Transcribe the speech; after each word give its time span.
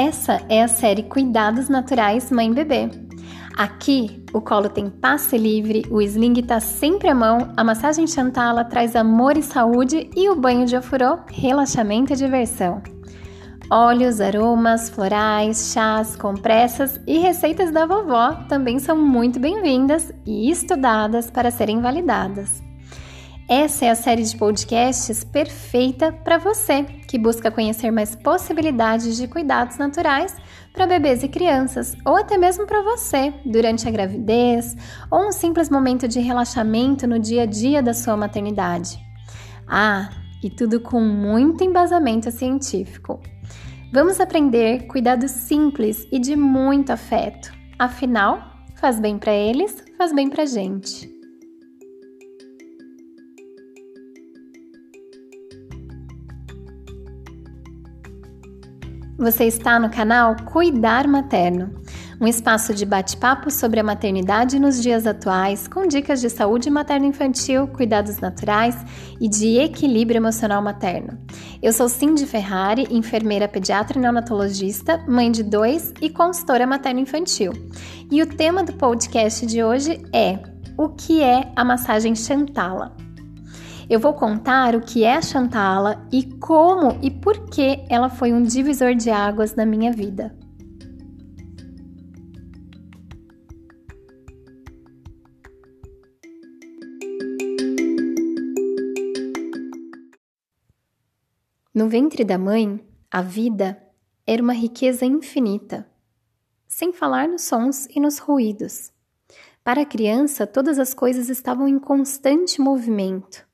Essa 0.00 0.40
é 0.48 0.62
a 0.62 0.66
série 0.66 1.02
Cuidados 1.02 1.68
Naturais 1.68 2.30
Mãe 2.30 2.50
Bebê. 2.50 2.88
Aqui, 3.54 4.24
o 4.32 4.40
colo 4.40 4.70
tem 4.70 4.88
passe 4.88 5.36
livre, 5.36 5.84
o 5.90 6.00
sling 6.00 6.40
tá 6.40 6.58
sempre 6.58 7.10
à 7.10 7.14
mão, 7.14 7.52
a 7.54 7.62
massagem 7.62 8.06
Chantala 8.06 8.64
traz 8.64 8.96
amor 8.96 9.36
e 9.36 9.42
saúde 9.42 10.08
e 10.16 10.30
o 10.30 10.34
banho 10.34 10.64
de 10.64 10.74
ofurô, 10.74 11.18
relaxamento 11.26 12.14
e 12.14 12.16
diversão. 12.16 12.82
Óleos, 13.70 14.22
aromas, 14.22 14.88
florais, 14.88 15.70
chás, 15.74 16.16
compressas 16.16 16.98
e 17.06 17.18
receitas 17.18 17.70
da 17.70 17.84
vovó 17.84 18.32
também 18.48 18.78
são 18.78 18.96
muito 18.96 19.38
bem-vindas 19.38 20.10
e 20.24 20.50
estudadas 20.50 21.30
para 21.30 21.50
serem 21.50 21.82
validadas. 21.82 22.69
Essa 23.50 23.86
é 23.86 23.90
a 23.90 23.96
série 23.96 24.22
de 24.22 24.36
podcasts 24.36 25.24
perfeita 25.24 26.12
para 26.12 26.38
você 26.38 26.84
que 26.84 27.18
busca 27.18 27.50
conhecer 27.50 27.90
mais 27.90 28.14
possibilidades 28.14 29.16
de 29.16 29.26
cuidados 29.26 29.76
naturais 29.76 30.36
para 30.72 30.86
bebês 30.86 31.24
e 31.24 31.28
crianças, 31.28 31.96
ou 32.06 32.16
até 32.16 32.38
mesmo 32.38 32.64
para 32.64 32.80
você 32.80 33.34
durante 33.44 33.88
a 33.88 33.90
gravidez 33.90 34.76
ou 35.10 35.26
um 35.26 35.32
simples 35.32 35.68
momento 35.68 36.06
de 36.06 36.20
relaxamento 36.20 37.08
no 37.08 37.18
dia 37.18 37.42
a 37.42 37.46
dia 37.46 37.82
da 37.82 37.92
sua 37.92 38.16
maternidade. 38.16 39.00
Ah, 39.66 40.10
e 40.44 40.48
tudo 40.48 40.78
com 40.78 41.00
muito 41.00 41.64
embasamento 41.64 42.30
científico. 42.30 43.20
Vamos 43.92 44.20
aprender 44.20 44.86
cuidados 44.86 45.32
simples 45.32 46.06
e 46.12 46.20
de 46.20 46.36
muito 46.36 46.92
afeto. 46.92 47.52
Afinal, 47.76 48.40
faz 48.76 49.00
bem 49.00 49.18
para 49.18 49.32
eles, 49.32 49.82
faz 49.98 50.12
bem 50.14 50.30
para 50.30 50.46
gente. 50.46 51.19
Você 59.20 59.44
está 59.44 59.78
no 59.78 59.90
canal 59.90 60.34
Cuidar 60.46 61.06
Materno, 61.06 61.78
um 62.18 62.26
espaço 62.26 62.72
de 62.72 62.86
bate-papo 62.86 63.50
sobre 63.50 63.78
a 63.78 63.84
maternidade 63.84 64.58
nos 64.58 64.82
dias 64.82 65.06
atuais, 65.06 65.68
com 65.68 65.86
dicas 65.86 66.22
de 66.22 66.30
saúde 66.30 66.70
materno-infantil, 66.70 67.66
cuidados 67.66 68.18
naturais 68.18 68.74
e 69.20 69.28
de 69.28 69.58
equilíbrio 69.58 70.16
emocional 70.16 70.62
materno. 70.62 71.18
Eu 71.62 71.70
sou 71.70 71.86
Cindy 71.86 72.24
Ferrari, 72.24 72.86
enfermeira 72.90 73.46
pediatra 73.46 73.98
e 73.98 74.00
neonatologista, 74.00 75.04
mãe 75.06 75.30
de 75.30 75.42
dois 75.42 75.92
e 76.00 76.08
consultora 76.08 76.66
materno-infantil. 76.66 77.52
E 78.10 78.22
o 78.22 78.26
tema 78.26 78.64
do 78.64 78.72
podcast 78.72 79.44
de 79.44 79.62
hoje 79.62 80.02
é: 80.14 80.38
o 80.78 80.88
que 80.88 81.22
é 81.22 81.52
a 81.54 81.62
massagem 81.62 82.14
Chantala? 82.14 82.96
Eu 83.90 83.98
vou 83.98 84.14
contar 84.14 84.76
o 84.76 84.80
que 84.80 85.02
é 85.02 85.16
a 85.16 85.20
Chantala 85.20 86.06
e 86.12 86.22
como 86.38 86.96
e 87.02 87.10
por 87.10 87.50
que 87.50 87.84
ela 87.88 88.08
foi 88.08 88.32
um 88.32 88.40
divisor 88.40 88.94
de 88.94 89.10
águas 89.10 89.56
na 89.56 89.66
minha 89.66 89.90
vida. 89.90 90.32
No 101.74 101.88
ventre 101.88 102.22
da 102.22 102.38
mãe, 102.38 102.80
a 103.10 103.20
vida 103.20 103.76
era 104.24 104.40
uma 104.40 104.52
riqueza 104.52 105.04
infinita, 105.04 105.84
sem 106.68 106.92
falar 106.92 107.26
nos 107.26 107.42
sons 107.42 107.88
e 107.90 107.98
nos 107.98 108.18
ruídos. 108.20 108.92
Para 109.64 109.82
a 109.82 109.86
criança, 109.86 110.46
todas 110.46 110.78
as 110.78 110.94
coisas 110.94 111.28
estavam 111.28 111.66
em 111.66 111.80
constante 111.80 112.60
movimento. 112.60 113.49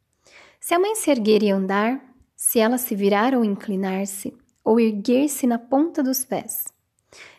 Se 0.66 0.74
a 0.74 0.80
mãe 0.80 0.96
se 0.96 1.12
erguer 1.12 1.44
e 1.44 1.50
andar, 1.52 2.02
se 2.34 2.58
ela 2.58 2.76
se 2.76 2.96
virar 2.96 3.36
ou 3.36 3.44
inclinar-se, 3.44 4.36
ou 4.64 4.80
erguer-se 4.80 5.46
na 5.46 5.60
ponta 5.60 6.02
dos 6.02 6.24
pés, 6.24 6.64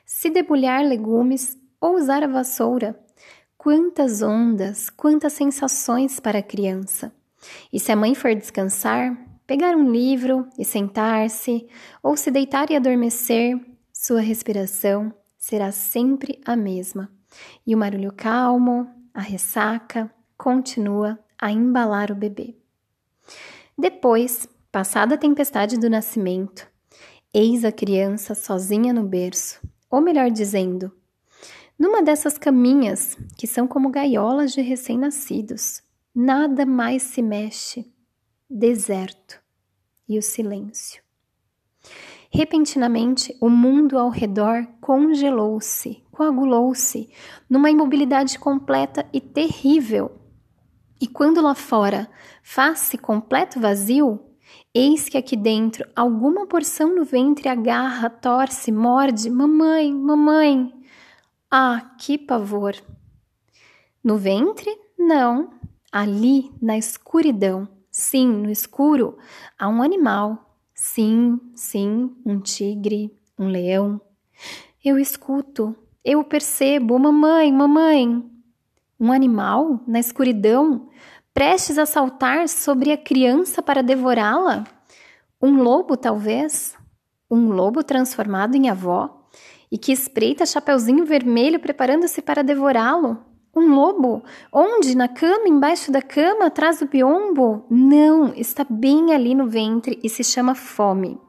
se 0.06 0.30
debulhar 0.30 0.82
legumes 0.86 1.58
ou 1.82 1.98
usar 1.98 2.24
a 2.24 2.28
vassoura, 2.28 2.98
quantas 3.58 4.22
ondas, 4.22 4.90
quantas 4.90 5.34
sensações 5.34 6.22
para 6.22 6.40
a 6.40 6.42
criança. 6.42 7.14
E 7.74 7.82
se 7.82 7.92
a 7.92 7.98
mãe 7.98 8.16
for 8.16 8.34
descansar, 8.34 9.18
pegar 9.46 9.76
um 9.76 9.92
livro 9.92 10.48
e 10.58 10.64
sentar-se, 10.64 11.68
ou 12.02 12.16
se 12.16 12.32
deitar 12.32 12.72
e 12.72 12.78
adormecer, 12.78 13.60
sua 13.92 14.22
respiração 14.22 15.14
será 15.38 15.74
sempre 15.74 16.40
a 16.46 16.56
mesma. 16.56 17.12
E 17.66 17.76
o 17.76 17.78
barulho 17.78 18.14
calmo, 18.14 18.90
a 19.14 19.20
ressaca, 19.20 20.10
continua 20.38 21.20
a 21.38 21.52
embalar 21.52 22.10
o 22.10 22.16
bebê. 22.16 22.57
Depois, 23.80 24.50
passada 24.72 25.14
a 25.14 25.18
tempestade 25.20 25.78
do 25.78 25.88
nascimento, 25.88 26.68
eis 27.32 27.64
a 27.64 27.72
criança 27.72 28.34
sozinha 28.34 28.92
no 28.92 29.04
berço, 29.04 29.62
ou 29.88 30.02
melhor 30.02 30.32
dizendo, 30.32 30.92
numa 31.78 32.02
dessas 32.02 32.40
caminhas 32.40 33.16
que 33.38 33.46
são 33.46 33.68
como 33.68 33.92
gaiolas 33.92 34.52
de 34.52 34.62
recém-nascidos. 34.62 35.84
Nada 36.16 36.66
mais 36.66 37.04
se 37.04 37.22
mexe, 37.22 37.94
deserto 38.50 39.40
e 40.10 40.18
o 40.18 40.24
silêncio. 40.24 41.04
Repentinamente, 42.32 43.38
o 43.40 43.48
mundo 43.48 44.00
ao 44.00 44.10
redor 44.10 44.66
congelou-se, 44.82 46.04
coagulou-se, 46.12 47.12
numa 47.48 47.70
imobilidade 47.70 48.40
completa 48.40 49.08
e 49.14 49.22
terrível 49.22 50.12
e 51.00 51.08
quando 51.08 51.42
lá 51.42 51.54
fora 51.54 52.10
faz-se 52.42 52.98
completo 52.98 53.60
vazio, 53.60 54.20
eis 54.74 55.08
que 55.10 55.18
aqui 55.18 55.36
dentro 55.36 55.88
alguma 55.96 56.48
porção 56.48 56.96
no 56.96 57.04
ventre 57.04 57.50
agarra, 57.50 58.10
torce, 58.10 58.72
morde, 58.72 59.30
mamãe, 59.30 59.94
mamãe. 59.94 60.74
Ah, 61.50 61.94
que 61.98 62.18
pavor! 62.18 62.76
No 64.04 64.18
ventre? 64.18 64.70
Não. 64.98 65.50
Ali, 65.92 66.52
na 66.62 66.78
escuridão, 66.78 67.68
sim, 67.90 68.28
no 68.28 68.50
escuro, 68.50 69.18
há 69.58 69.68
um 69.68 69.82
animal. 69.82 70.56
Sim, 70.74 71.40
sim, 71.56 72.16
um 72.26 72.40
tigre, 72.40 73.16
um 73.38 73.48
leão. 73.48 74.00
Eu 74.84 75.00
escuto, 75.00 75.76
eu 76.04 76.24
percebo, 76.24 77.00
mamãe, 77.00 77.52
mamãe. 77.52 78.37
Um 79.00 79.12
animal 79.12 79.80
na 79.88 80.00
escuridão, 80.00 80.90
prestes 81.32 81.78
a 81.78 81.86
saltar 81.86 82.50
sobre 82.50 82.92
a 82.92 82.98
criança 82.98 83.62
para 83.62 83.84
devorá-la? 83.84 84.64
Um 85.40 85.62
lobo, 85.62 85.96
talvez? 85.96 86.76
Um 87.30 87.50
lobo 87.50 87.84
transformado 87.84 88.56
em 88.56 88.70
avó 88.70 89.28
e 89.72 89.78
que 89.78 89.92
espreita 89.92 90.48
Chapeuzinho 90.48 91.06
Vermelho 91.06 91.60
preparando-se 91.60 92.24
para 92.24 92.44
devorá-lo? 92.44 93.24
Um 93.56 93.74
lobo? 93.74 94.24
Onde? 94.52 94.96
Na 94.96 95.08
cama, 95.08 95.48
embaixo 95.48 95.92
da 95.92 96.02
cama, 96.02 96.48
atrás 96.48 96.80
do 96.80 96.88
biombo? 96.88 97.66
Não, 97.70 98.34
está 98.34 98.66
bem 98.68 99.14
ali 99.14 99.36
no 99.36 99.48
ventre 99.48 100.00
e 100.04 100.10
se 100.10 100.24
chama 100.24 100.56
fome. 100.56 101.20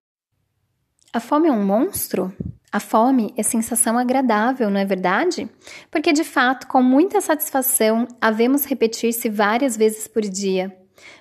A 1.12 1.20
fome 1.20 1.48
é 1.48 1.52
um 1.52 1.64
monstro? 1.64 2.32
A 2.70 2.78
fome 2.78 3.32
é 3.34 3.42
sensação 3.42 3.96
agradável, 3.96 4.68
não 4.68 4.78
é 4.78 4.84
verdade? 4.84 5.48
Porque 5.90 6.12
de 6.12 6.22
fato, 6.22 6.66
com 6.66 6.82
muita 6.82 7.18
satisfação, 7.20 8.06
havemos 8.20 8.66
repetir-se 8.66 9.30
várias 9.30 9.74
vezes 9.74 10.06
por 10.06 10.20
dia. 10.20 10.76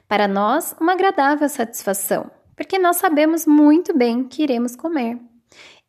Para 0.09 0.27
nós, 0.27 0.75
uma 0.79 0.91
agradável 0.91 1.47
satisfação, 1.47 2.29
porque 2.53 2.77
nós 2.77 2.97
sabemos 2.97 3.45
muito 3.45 3.97
bem 3.97 4.25
que 4.25 4.43
iremos 4.43 4.75
comer. 4.75 5.17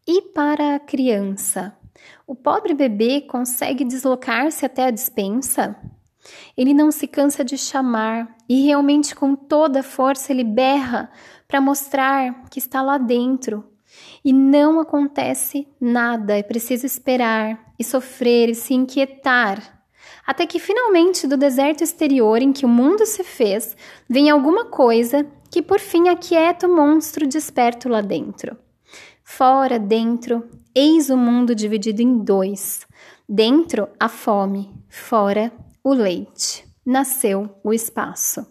E 0.07 0.23
para 0.23 0.77
a 0.77 0.79
criança? 0.79 1.77
O 2.25 2.37
pobre 2.37 2.73
bebê 2.73 3.23
consegue 3.23 3.84
deslocar-se 3.84 4.65
até 4.65 4.84
a 4.84 4.93
dispensa? 4.93 5.77
Ele 6.57 6.72
não 6.72 6.93
se 6.93 7.09
cansa 7.09 7.45
de 7.45 7.59
chamar 7.59 8.37
e 8.49 8.65
realmente 8.65 9.15
com 9.15 9.34
toda 9.34 9.81
a 9.81 9.83
força 9.83 10.33
ele 10.33 10.45
berra 10.45 11.11
para 11.49 11.61
mostrar 11.61 12.45
que 12.51 12.59
está 12.59 12.81
lá 12.81 12.97
dentro, 12.97 13.65
e 14.24 14.32
não 14.32 14.80
acontece 14.80 15.66
nada, 15.80 16.36
é 16.36 16.42
preciso 16.42 16.86
esperar 16.86 17.72
e 17.78 17.84
sofrer 17.84 18.48
e 18.48 18.54
se 18.54 18.74
inquietar. 18.74 19.82
Até 20.26 20.47
que 20.47 20.59
finalmente 20.59 21.26
do 21.26 21.36
deserto 21.36 21.82
exterior 21.82 22.42
em 22.42 22.53
que 22.53 22.66
o 22.66 22.68
mundo 22.68 23.06
se 23.06 23.24
fez, 23.24 23.76
vem 24.09 24.28
alguma 24.28 24.66
coisa 24.66 25.26
que 25.50 25.62
por 25.62 25.80
fim 25.80 26.09
aquieta 26.09 26.66
o 26.66 26.74
monstro 26.74 27.26
desperto 27.26 27.88
lá 27.88 28.00
dentro. 28.00 28.56
Fora, 29.24 29.78
dentro, 29.78 30.48
eis 30.74 31.10
o 31.10 31.16
mundo 31.16 31.54
dividido 31.54 32.03
em 32.03 32.18
dois. 32.18 32.86
Dentro, 33.28 33.88
a 33.98 34.09
fome, 34.09 34.74
fora, 34.88 35.53
o 35.82 35.92
leite. 35.92 36.66
Nasceu 36.84 37.48
o 37.62 37.72
espaço. 37.72 38.47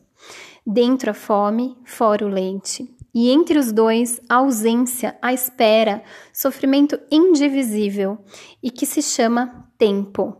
Dentro 0.66 1.12
a 1.12 1.14
fome, 1.14 1.78
fora 1.86 2.26
o 2.26 2.30
leite 2.30 2.97
e 3.20 3.32
entre 3.32 3.58
os 3.58 3.72
dois 3.72 4.22
a 4.30 4.36
ausência, 4.36 5.18
a 5.20 5.34
espera, 5.34 6.04
sofrimento 6.32 7.00
indivisível 7.12 8.20
e 8.62 8.70
que 8.70 8.86
se 8.86 9.02
chama 9.02 9.68
tempo. 9.76 10.38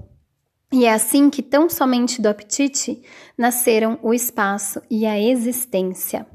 E 0.72 0.86
é 0.86 0.94
assim 0.94 1.28
que 1.32 1.42
tão 1.42 1.72
somente 1.72 2.22
do 2.22 2.30
apetite 2.30 3.02
nasceram 3.36 3.98
o 4.04 4.14
espaço 4.14 4.80
e 4.92 5.08
a 5.08 5.20
existência. 5.20 6.28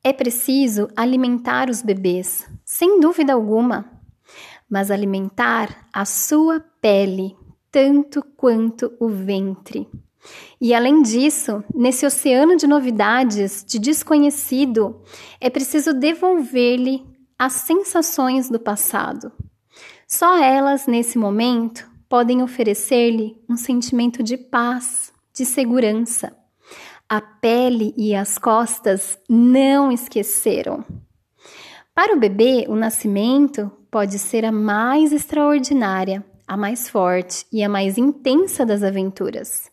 É 0.00 0.12
preciso 0.12 0.88
alimentar 0.94 1.68
os 1.70 1.82
bebês, 1.82 2.48
sem 2.64 3.00
dúvida 3.00 3.32
alguma. 3.32 3.90
mas 4.70 4.92
alimentar 4.92 5.88
a 5.92 6.04
sua 6.04 6.60
pele 6.80 7.36
tanto 7.72 8.22
quanto 8.36 8.92
o 9.00 9.08
ventre. 9.08 9.88
E 10.60 10.74
além 10.74 11.02
disso, 11.02 11.62
nesse 11.74 12.06
oceano 12.06 12.56
de 12.56 12.66
novidades, 12.66 13.64
de 13.66 13.78
desconhecido, 13.78 15.02
é 15.40 15.50
preciso 15.50 15.92
devolver-lhe 15.92 17.04
as 17.38 17.52
sensações 17.52 18.48
do 18.48 18.58
passado. 18.58 19.30
Só 20.08 20.38
elas, 20.42 20.86
nesse 20.86 21.18
momento, 21.18 21.88
podem 22.08 22.42
oferecer-lhe 22.42 23.36
um 23.48 23.56
sentimento 23.56 24.22
de 24.22 24.36
paz, 24.36 25.12
de 25.34 25.44
segurança. 25.44 26.34
A 27.08 27.20
pele 27.20 27.92
e 27.96 28.14
as 28.14 28.38
costas 28.38 29.18
não 29.28 29.92
esqueceram. 29.92 30.84
Para 31.94 32.14
o 32.14 32.18
bebê, 32.18 32.66
o 32.68 32.74
nascimento 32.74 33.70
pode 33.90 34.18
ser 34.18 34.44
a 34.44 34.52
mais 34.52 35.12
extraordinária, 35.12 36.24
a 36.46 36.56
mais 36.56 36.88
forte 36.88 37.46
e 37.52 37.62
a 37.62 37.68
mais 37.68 37.96
intensa 37.98 38.64
das 38.64 38.82
aventuras. 38.82 39.70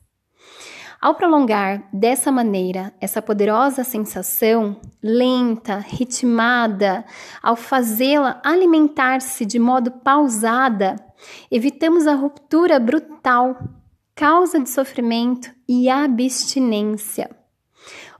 Ao 1.04 1.16
prolongar 1.16 1.84
dessa 1.92 2.32
maneira 2.32 2.94
essa 3.02 3.22
poderosa 3.22 3.84
sensação, 3.84 4.78
lenta, 5.04 5.76
ritmada, 5.76 7.04
ao 7.42 7.58
fazê-la 7.58 8.40
alimentar-se 8.42 9.46
de 9.46 9.60
modo 9.60 9.92
pausada, 9.92 10.96
evitamos 11.52 12.08
a 12.08 12.16
ruptura 12.16 12.80
brutal, 12.80 13.62
causa 14.16 14.62
de 14.62 14.70
sofrimento 14.70 15.52
e 15.68 15.90
abstinência. 15.90 17.30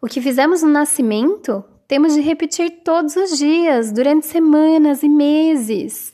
O 0.02 0.08
que 0.08 0.20
fizemos 0.20 0.62
no 0.62 0.70
nascimento, 0.70 1.64
temos 1.88 2.14
de 2.14 2.20
repetir 2.20 2.82
todos 2.84 3.16
os 3.16 3.38
dias, 3.38 3.94
durante 3.94 4.26
semanas 4.26 5.04
e 5.04 5.08
meses 5.08 6.14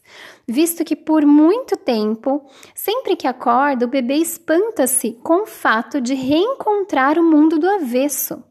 visto 0.50 0.84
que 0.84 0.96
por 0.96 1.25
muito 1.25 1.78
tempo, 1.78 2.44
sempre 2.74 3.16
que 3.16 3.28
acorda, 3.28 3.86
o 3.86 3.90
bebê 3.90 4.16
espanta-se 4.16 5.13
com 5.24 5.44
o 5.44 5.48
fato 5.48 6.01
de 6.01 6.16
reencontrar 6.16 7.19
o 7.19 7.24
mundo 7.24 7.60
do 7.60 7.69
avesso. 7.69 8.44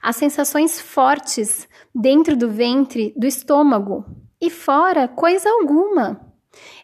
As 0.00 0.16
sensações 0.16 0.80
fortes 0.80 1.68
dentro 1.94 2.36
do 2.36 2.48
ventre, 2.48 3.12
do 3.16 3.26
estômago 3.26 4.04
e 4.40 4.48
fora 4.48 5.08
coisa 5.08 5.50
alguma. 5.50 6.20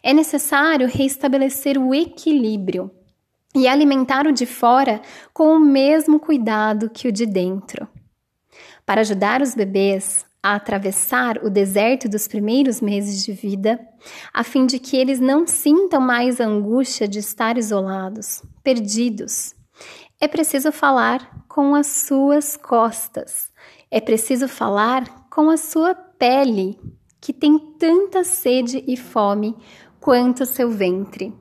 É 0.03 0.13
necessário 0.13 0.87
reestabelecer 0.87 1.77
o 1.77 1.93
equilíbrio 1.93 2.91
e 3.55 3.67
alimentar 3.67 4.27
o 4.27 4.31
de 4.31 4.45
fora 4.45 5.01
com 5.33 5.55
o 5.55 5.59
mesmo 5.59 6.19
cuidado 6.19 6.89
que 6.89 7.07
o 7.07 7.11
de 7.11 7.25
dentro. 7.25 7.87
Para 8.85 9.01
ajudar 9.01 9.41
os 9.41 9.55
bebês, 9.55 10.26
a 10.41 10.55
atravessar 10.55 11.43
o 11.43 11.49
deserto 11.49 12.07
dos 12.07 12.27
primeiros 12.27 12.79
meses 12.79 13.23
de 13.23 13.33
vida, 13.33 13.79
a 14.33 14.43
fim 14.43 14.65
de 14.65 14.79
que 14.79 14.95
eles 14.95 15.19
não 15.19 15.45
sintam 15.45 15.99
mais 15.99 16.39
a 16.39 16.45
angústia 16.45 17.07
de 17.07 17.19
estar 17.19 17.57
isolados, 17.57 18.43
perdidos. 18.63 19.55
É 20.19 20.27
preciso 20.27 20.71
falar 20.71 21.45
com 21.47 21.75
as 21.75 21.87
suas 21.87 22.55
costas, 22.55 23.51
é 23.89 23.99
preciso 23.99 24.47
falar 24.47 25.27
com 25.29 25.49
a 25.49 25.57
sua 25.57 25.93
pele, 25.93 26.79
que 27.19 27.33
tem 27.33 27.57
tanta 27.77 28.23
sede 28.23 28.83
e 28.87 28.95
fome 28.95 29.55
quanto 29.99 30.45
seu 30.45 30.69
ventre. 30.69 31.33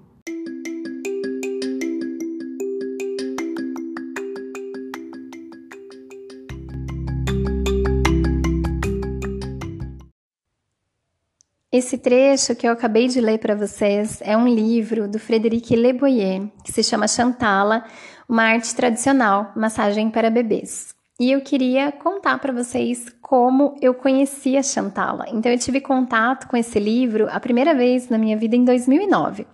Esse 11.72 11.98
trecho 11.98 12.54
que 12.54 12.66
eu 12.66 12.72
acabei 12.72 13.08
de 13.08 13.20
ler 13.20 13.38
para 13.38 13.56
vocês 13.56 14.20
é 14.22 14.36
um 14.36 14.46
livro 14.46 15.08
do 15.08 15.18
Frederic 15.18 15.74
Leboyer, 15.74 16.48
que 16.64 16.70
se 16.70 16.82
chama 16.82 17.08
Chantala, 17.08 17.84
uma 18.28 18.44
arte 18.44 18.72
tradicional, 18.74 19.50
massagem 19.56 20.08
para 20.08 20.30
bebês. 20.30 20.94
E 21.18 21.32
eu 21.32 21.40
queria 21.40 21.90
contar 21.90 22.38
para 22.38 22.52
vocês 22.52 23.06
como 23.20 23.74
eu 23.82 23.94
conheci 23.94 24.56
a 24.56 24.62
Chantala. 24.62 25.24
Então 25.28 25.50
eu 25.50 25.58
tive 25.58 25.80
contato 25.80 26.46
com 26.46 26.56
esse 26.56 26.78
livro 26.78 27.26
a 27.30 27.40
primeira 27.40 27.74
vez 27.74 28.08
na 28.08 28.16
minha 28.16 28.36
vida 28.36 28.54
em 28.54 28.64
2009. 28.64 29.44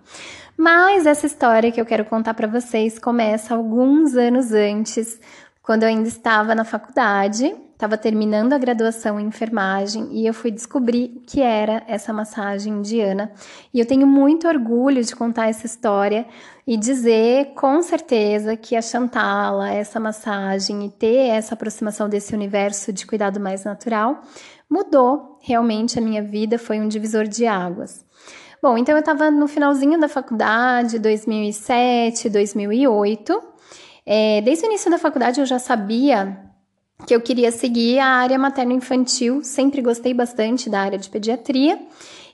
Mas 0.55 1.07
essa 1.07 1.25
história 1.25 1.73
que 1.73 1.81
eu 1.81 1.87
quero 1.87 2.05
contar 2.05 2.35
para 2.35 2.47
vocês 2.47 2.99
começa 2.99 3.55
alguns 3.55 4.17
anos 4.17 4.53
antes, 4.53 5.19
quando 5.63 5.85
eu 5.85 5.89
ainda 5.89 6.09
estava 6.09 6.55
na 6.55 6.65
faculdade, 6.65 7.55
estava 7.73 7.97
terminando 7.97 8.53
a 8.53 8.59
graduação 8.59 9.19
em 9.19 9.27
enfermagem 9.27 10.09
e 10.13 10.27
eu 10.27 10.33
fui 10.33 10.51
descobrir 10.51 11.13
o 11.17 11.21
que 11.21 11.41
era 11.41 11.83
essa 11.87 12.13
massagem 12.13 12.75
indiana. 12.75 13.33
E 13.73 13.81
eu 13.81 13.87
tenho 13.87 14.07
muito 14.07 14.47
orgulho 14.47 15.03
de 15.03 15.17
contar 15.17 15.49
essa 15.49 15.67
história 15.67 16.27
e 16.67 16.77
dizer 16.77 17.55
com 17.55 17.83
certeza 17.83 18.57
que 18.57 18.77
a 18.77 18.83
Chantala, 18.83 19.71
essa 19.71 19.99
massagem 19.99 20.87
e 20.87 20.91
ter 20.91 21.29
essa 21.29 21.55
aproximação 21.55 22.09
desse 22.09 22.35
universo 22.35 22.93
de 22.93 23.07
cuidado 23.07 23.41
mais 23.41 23.65
natural 23.65 24.23
mudou 24.71 25.39
realmente 25.43 25.99
a 25.99 26.03
minha 26.03 26.23
vida, 26.23 26.59
foi 26.59 26.81
um 26.81 26.89
divisor 26.89 27.27
de 27.27 27.47
águas. 27.47 28.05
Bom, 28.63 28.79
então 28.79 28.95
eu 28.95 29.01
estava 29.01 29.29
no 29.29 29.49
finalzinho 29.49 29.99
da 29.99 30.09
faculdade, 30.09 31.01
2007, 31.01 32.31
2008. 32.31 33.43
É, 34.07 34.41
desde 34.41 34.65
o 34.65 34.69
início 34.69 34.91
da 34.91 34.99
faculdade 34.99 35.41
eu 35.41 35.47
já 35.47 35.59
sabia 35.59 36.39
que 37.07 37.15
eu 37.15 37.21
queria 37.21 37.51
seguir 37.51 37.99
a 37.99 38.07
área 38.07 38.39
materno-infantil, 38.39 39.43
sempre 39.43 39.83
gostei 39.83 40.15
bastante 40.15 40.71
da 40.71 40.81
área 40.81 40.99
de 40.99 41.11
pediatria. 41.11 41.79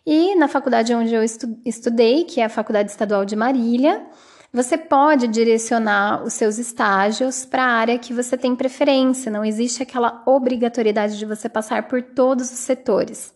E 0.07 0.35
na 0.37 0.49
faculdade 0.49 0.95
onde 0.95 1.15
eu 1.15 1.23
estu 1.23 1.47
estudei, 1.65 2.25
que 2.25 2.41
é 2.41 2.45
a 2.45 2.49
Faculdade 2.49 2.91
Estadual 2.91 3.25
de 3.25 3.37
Marília, 3.37 4.07
você 4.53 4.79
pode 4.79 5.29
direcionar 5.29 6.25
os 6.25 6.33
seus 6.33 6.57
estágios 6.57 7.45
para 7.45 7.63
a 7.63 7.71
área 7.71 7.99
que 7.99 8.15
você 8.15 8.37
tem 8.37 8.57
preferência, 8.57 9.31
não 9.31 9.45
existe 9.45 9.83
aquela 9.83 10.23
obrigatoriedade 10.27 11.19
de 11.19 11.27
você 11.27 11.49
passar 11.49 11.87
por 11.87 12.03
todos 12.03 12.51
os 12.51 12.59
setores. 12.59 13.35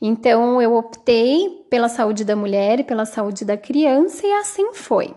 Então, 0.00 0.62
eu 0.62 0.74
optei 0.76 1.66
pela 1.68 1.88
saúde 1.88 2.24
da 2.24 2.36
mulher 2.36 2.78
e 2.78 2.84
pela 2.84 3.04
saúde 3.04 3.44
da 3.44 3.56
criança, 3.56 4.26
e 4.26 4.32
assim 4.34 4.72
foi. 4.74 5.14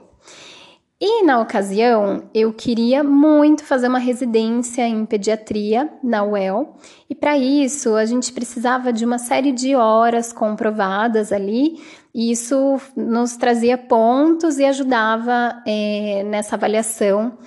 E 1.02 1.24
na 1.24 1.40
ocasião, 1.40 2.30
eu 2.34 2.52
queria 2.52 3.02
muito 3.06 3.64
fazer 3.64 3.88
uma 3.88 4.00
residência 4.00 4.86
em 4.86 5.06
pediatria 5.06 5.90
na 6.04 6.26
UEL, 6.26 6.76
e 7.10 7.16
para 7.16 7.38
isso 7.38 7.96
a 7.96 8.04
gente 8.04 8.34
precisava 8.34 8.92
de 8.92 9.06
uma 9.06 9.18
série 9.18 9.54
de 9.54 9.76
horas 9.76 10.34
comprovadas 10.34 11.32
ali, 11.32 11.82
e 12.14 12.32
isso 12.32 12.82
nos 12.98 13.38
trazia 13.38 13.78
pontos 13.78 14.60
e 14.60 14.66
ajudava 14.66 15.64
é, 15.66 16.22
nessa 16.26 16.58
avaliação 16.58 17.38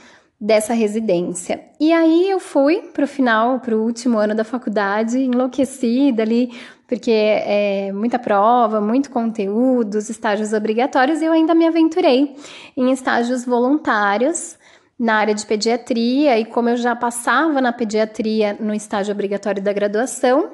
dessa 0.41 0.73
residência. 0.73 1.63
E 1.79 1.93
aí 1.93 2.31
eu 2.31 2.41
fui 2.41 2.81
para 2.95 3.05
o 3.05 3.07
final, 3.07 3.61
para 3.61 3.77
o 3.77 3.83
último 3.85 4.19
ano 4.19 4.35
da 4.35 4.45
faculdade, 4.45 5.19
enlouquecida 5.19 6.23
ali, 6.23 6.51
porque 6.93 7.11
é 7.11 7.91
muita 7.91 8.19
prova, 8.19 8.79
muito 8.79 9.11
conteúdo, 9.11 9.95
os 9.95 10.11
estágios 10.11 10.53
obrigatórios, 10.53 11.23
e 11.23 11.25
eu 11.25 11.33
ainda 11.33 11.55
me 11.55 11.67
aventurei 11.67 12.37
em 12.77 12.93
estágios 12.93 13.47
voluntários 13.47 14.59
na 14.99 15.15
área 15.15 15.35
de 15.35 15.47
pediatria, 15.47 16.39
e 16.39 16.45
como 16.45 16.69
eu 16.69 16.77
já 16.77 16.95
passava 16.95 17.63
na 17.63 17.73
pediatria 17.73 18.59
no 18.61 18.75
estágio 18.75 19.11
obrigatório 19.11 19.63
da 19.63 19.73
graduação, 19.73 20.51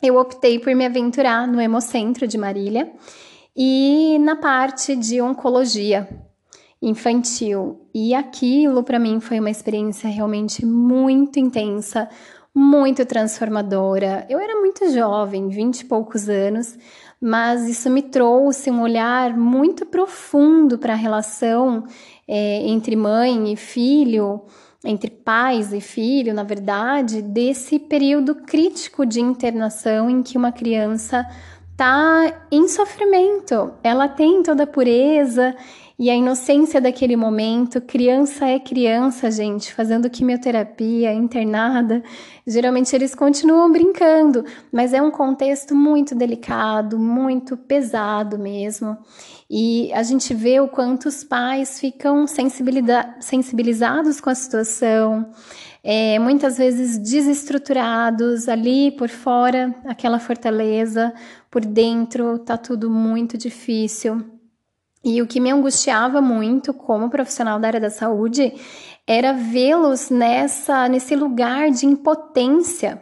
eu 0.00 0.16
optei 0.18 0.60
por 0.60 0.72
me 0.72 0.86
aventurar 0.86 1.48
no 1.48 1.60
Hemocentro 1.60 2.28
de 2.28 2.38
Marília 2.38 2.88
e 3.56 4.20
na 4.20 4.36
parte 4.36 4.94
de 4.94 5.20
oncologia 5.20 6.08
infantil. 6.80 7.88
E 7.92 8.14
aquilo 8.14 8.84
para 8.84 9.00
mim 9.00 9.18
foi 9.18 9.40
uma 9.40 9.50
experiência 9.50 10.08
realmente 10.08 10.64
muito 10.64 11.40
intensa, 11.40 12.08
muito 12.58 13.04
transformadora. 13.04 14.26
Eu 14.30 14.40
era 14.40 14.58
muito 14.58 14.90
jovem, 14.90 15.50
vinte 15.50 15.80
e 15.80 15.84
poucos 15.84 16.26
anos, 16.26 16.78
mas 17.20 17.68
isso 17.68 17.90
me 17.90 18.00
trouxe 18.00 18.70
um 18.70 18.80
olhar 18.80 19.36
muito 19.36 19.84
profundo 19.84 20.78
para 20.78 20.94
a 20.94 20.96
relação 20.96 21.84
é, 22.26 22.66
entre 22.66 22.96
mãe 22.96 23.52
e 23.52 23.56
filho, 23.56 24.40
entre 24.82 25.10
pais 25.10 25.70
e 25.74 25.82
filho, 25.82 26.32
na 26.32 26.44
verdade, 26.44 27.20
desse 27.20 27.78
período 27.78 28.34
crítico 28.34 29.04
de 29.04 29.20
internação 29.20 30.08
em 30.08 30.22
que 30.22 30.38
uma 30.38 30.50
criança 30.50 31.26
está 31.72 32.46
em 32.50 32.66
sofrimento. 32.68 33.74
Ela 33.82 34.08
tem 34.08 34.42
toda 34.42 34.62
a 34.62 34.66
pureza 34.66 35.54
e 35.98 36.10
a 36.10 36.14
inocência 36.14 36.78
daquele 36.78 37.16
momento, 37.16 37.80
criança 37.80 38.46
é 38.46 38.58
criança, 38.58 39.30
gente, 39.30 39.72
fazendo 39.72 40.10
quimioterapia, 40.10 41.14
internada. 41.14 42.02
Geralmente 42.46 42.94
eles 42.94 43.14
continuam 43.14 43.72
brincando, 43.72 44.44
mas 44.70 44.92
é 44.92 45.00
um 45.00 45.10
contexto 45.10 45.74
muito 45.74 46.14
delicado, 46.14 46.98
muito 46.98 47.56
pesado 47.56 48.38
mesmo. 48.38 48.94
E 49.48 49.90
a 49.94 50.02
gente 50.02 50.34
vê 50.34 50.60
o 50.60 50.68
quanto 50.68 51.06
os 51.08 51.24
pais 51.24 51.80
ficam 51.80 52.26
sensibilizados 52.26 54.20
com 54.20 54.28
a 54.28 54.34
situação, 54.34 55.30
é, 55.82 56.18
muitas 56.18 56.58
vezes 56.58 56.98
desestruturados 56.98 58.50
ali 58.50 58.90
por 58.90 59.08
fora, 59.08 59.74
aquela 59.86 60.18
fortaleza, 60.18 61.14
por 61.50 61.64
dentro 61.64 62.38
tá 62.40 62.58
tudo 62.58 62.90
muito 62.90 63.38
difícil. 63.38 64.35
E 65.06 65.22
o 65.22 65.26
que 65.28 65.38
me 65.38 65.52
angustiava 65.52 66.20
muito 66.20 66.74
como 66.74 67.08
profissional 67.08 67.60
da 67.60 67.68
área 67.68 67.78
da 67.80 67.90
saúde 67.90 68.52
era 69.06 69.32
vê-los 69.32 70.10
nessa 70.10 70.88
nesse 70.88 71.14
lugar 71.14 71.70
de 71.70 71.86
impotência, 71.86 73.00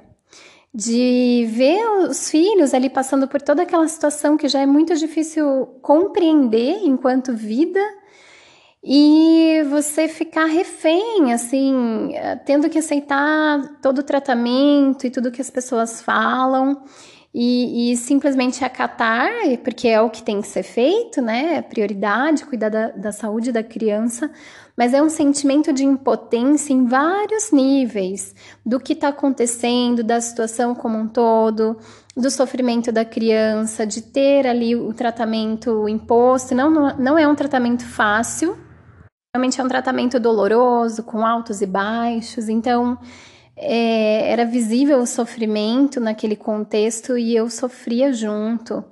de 0.74 1.48
ver 1.48 1.82
os 2.02 2.28
filhos 2.28 2.74
ali 2.74 2.90
passando 2.90 3.26
por 3.26 3.40
toda 3.40 3.62
aquela 3.62 3.88
situação 3.88 4.36
que 4.36 4.48
já 4.48 4.60
é 4.60 4.66
muito 4.66 4.94
difícil 4.96 5.78
compreender 5.80 6.80
enquanto 6.84 7.32
vida 7.32 7.80
e 8.82 9.62
você 9.70 10.06
ficar 10.06 10.44
refém, 10.44 11.32
assim, 11.32 12.12
tendo 12.44 12.68
que 12.68 12.80
aceitar 12.80 13.78
todo 13.80 14.00
o 14.00 14.02
tratamento 14.02 15.06
e 15.06 15.10
tudo 15.10 15.32
que 15.32 15.40
as 15.40 15.48
pessoas 15.48 16.02
falam 16.02 16.82
e, 17.34 17.90
e, 17.90 17.96
simplesmente 17.96 18.64
acatar, 18.64 19.28
porque 19.64 19.88
é 19.88 20.00
o 20.00 20.08
que 20.08 20.22
tem 20.22 20.40
que 20.40 20.46
ser 20.46 20.62
feito, 20.62 21.20
né? 21.20 21.56
É 21.56 21.62
prioridade, 21.62 22.44
cuidar 22.44 22.68
da, 22.68 22.90
da 22.90 23.10
saúde 23.10 23.50
da 23.50 23.60
criança, 23.60 24.30
mas 24.76 24.94
é 24.94 25.02
um 25.02 25.08
sentimento 25.08 25.72
de 25.72 25.84
impotência 25.84 26.72
em 26.72 26.86
vários 26.86 27.50
níveis 27.50 28.32
do 28.64 28.78
que 28.78 28.92
está 28.92 29.08
acontecendo, 29.08 30.04
da 30.04 30.20
situação 30.20 30.76
como 30.76 30.96
um 30.96 31.08
todo, 31.08 31.76
do 32.16 32.30
sofrimento 32.30 32.92
da 32.92 33.04
criança, 33.04 33.84
de 33.84 34.00
ter 34.00 34.46
ali 34.46 34.76
o 34.76 34.94
tratamento 34.94 35.88
imposto. 35.88 36.54
Não, 36.54 36.70
não 36.96 37.18
é 37.18 37.26
um 37.26 37.34
tratamento 37.34 37.84
fácil, 37.84 38.56
realmente 39.34 39.60
é 39.60 39.64
um 39.64 39.68
tratamento 39.68 40.20
doloroso, 40.20 41.02
com 41.02 41.26
altos 41.26 41.60
e 41.60 41.66
baixos, 41.66 42.48
então 42.48 42.96
é, 43.56 44.30
era 44.30 44.44
visível 44.44 44.98
o 44.98 45.06
sofrimento 45.06 46.00
naquele 46.00 46.36
contexto 46.36 47.16
e 47.16 47.34
eu 47.34 47.48
sofria 47.48 48.12
junto. 48.12 48.84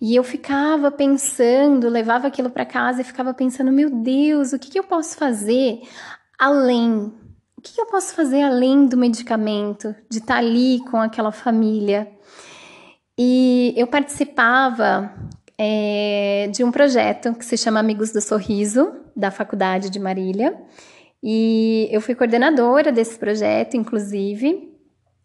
E 0.00 0.16
eu 0.16 0.24
ficava 0.24 0.90
pensando, 0.90 1.88
levava 1.88 2.26
aquilo 2.26 2.50
para 2.50 2.66
casa 2.66 3.00
e 3.00 3.04
ficava 3.04 3.32
pensando: 3.32 3.72
meu 3.72 3.88
Deus, 3.88 4.52
o 4.52 4.58
que, 4.58 4.70
que 4.70 4.78
eu 4.78 4.84
posso 4.84 5.16
fazer 5.16 5.80
além? 6.38 7.12
O 7.56 7.62
que, 7.62 7.74
que 7.74 7.80
eu 7.80 7.86
posso 7.86 8.12
fazer 8.14 8.42
além 8.42 8.86
do 8.86 8.96
medicamento, 8.96 9.94
de 10.10 10.18
estar 10.18 10.34
tá 10.34 10.40
ali 10.40 10.80
com 10.90 11.00
aquela 11.00 11.30
família? 11.30 12.10
E 13.16 13.72
eu 13.76 13.86
participava 13.86 15.12
é, 15.56 16.48
de 16.52 16.64
um 16.64 16.72
projeto 16.72 17.32
que 17.34 17.44
se 17.44 17.56
chama 17.56 17.78
Amigos 17.78 18.10
do 18.10 18.20
Sorriso, 18.20 18.92
da 19.14 19.30
Faculdade 19.30 19.90
de 19.90 20.00
Marília. 20.00 20.60
E 21.22 21.88
eu 21.92 22.00
fui 22.00 22.14
coordenadora 22.14 22.90
desse 22.90 23.18
projeto, 23.18 23.76
inclusive, 23.76 24.72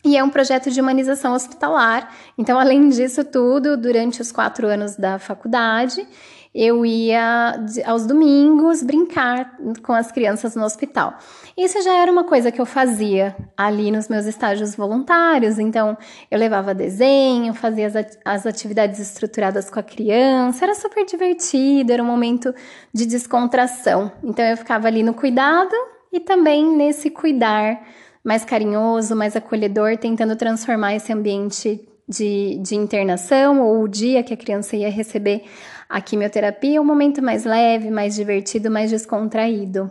e 0.06 0.16
é 0.16 0.24
um 0.24 0.30
projeto 0.30 0.70
de 0.70 0.80
humanização 0.80 1.34
hospitalar. 1.34 2.14
Então, 2.38 2.60
além 2.60 2.90
disso 2.90 3.24
tudo, 3.24 3.76
durante 3.76 4.22
os 4.22 4.32
quatro 4.32 4.68
anos 4.68 4.96
da 4.96 5.18
faculdade, 5.18 6.08
eu 6.60 6.84
ia 6.84 7.54
aos 7.86 8.08
domingos 8.08 8.82
brincar 8.82 9.56
com 9.84 9.94
as 9.94 10.12
crianças 10.12 10.56
no 10.56 10.64
hospital. 10.64 11.14
Isso 11.56 11.80
já 11.84 11.94
era 11.94 12.12
uma 12.12 12.24
coisa 12.24 12.52
que 12.52 12.60
eu 12.60 12.66
fazia 12.66 13.36
ali 13.56 13.92
nos 13.92 14.08
meus 14.08 14.26
estágios 14.26 14.76
voluntários. 14.76 15.60
Então, 15.60 15.96
eu 16.32 16.40
levava 16.40 16.74
desenho, 16.74 17.54
fazia 17.54 17.92
as 18.26 18.48
atividades 18.48 19.00
estruturadas 19.00 19.70
com 19.70 19.80
a 19.80 19.84
criança, 19.84 20.66
era 20.66 20.74
super 20.74 21.06
divertido, 21.06 21.94
era 21.94 22.02
um 22.02 22.08
momento 22.08 22.52
de 22.92 23.06
descontração. 23.06 24.12
Então, 24.24 24.44
eu 24.44 24.58
ficava 24.58 24.88
ali 24.88 25.04
no 25.04 25.14
cuidado 25.14 25.76
e 26.12 26.20
também 26.20 26.76
nesse 26.76 27.12
cuidar 27.12 27.86
mais 28.24 28.44
carinhoso, 28.44 29.16
mais 29.16 29.36
acolhedor, 29.36 29.96
tentando 29.98 30.36
transformar 30.36 30.96
esse 30.96 31.14
ambiente 31.14 31.88
de, 32.10 32.58
de 32.64 32.76
internação 32.76 33.62
ou 33.62 33.84
o 33.84 33.88
dia 33.88 34.24
que 34.24 34.34
a 34.34 34.38
criança 34.38 34.76
ia 34.76 34.90
receber 34.90 35.44
a 35.90 36.02
quimioterapia 36.02 36.82
um 36.82 36.86
momento 36.86 37.22
mais 37.22 37.46
leve, 37.46 37.90
mais 37.90 38.16
divertido, 38.16 38.70
mais 38.70 38.92
descontraído. 38.92 39.90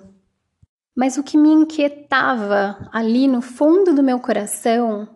Mas 0.94 1.18
o 1.18 1.22
que 1.22 1.36
me 1.36 1.50
inquietava 1.50 2.88
ali 2.92 3.28
no 3.28 3.42
fundo 3.42 3.94
do 3.94 4.02
meu 4.02 4.18
coração 4.18 5.08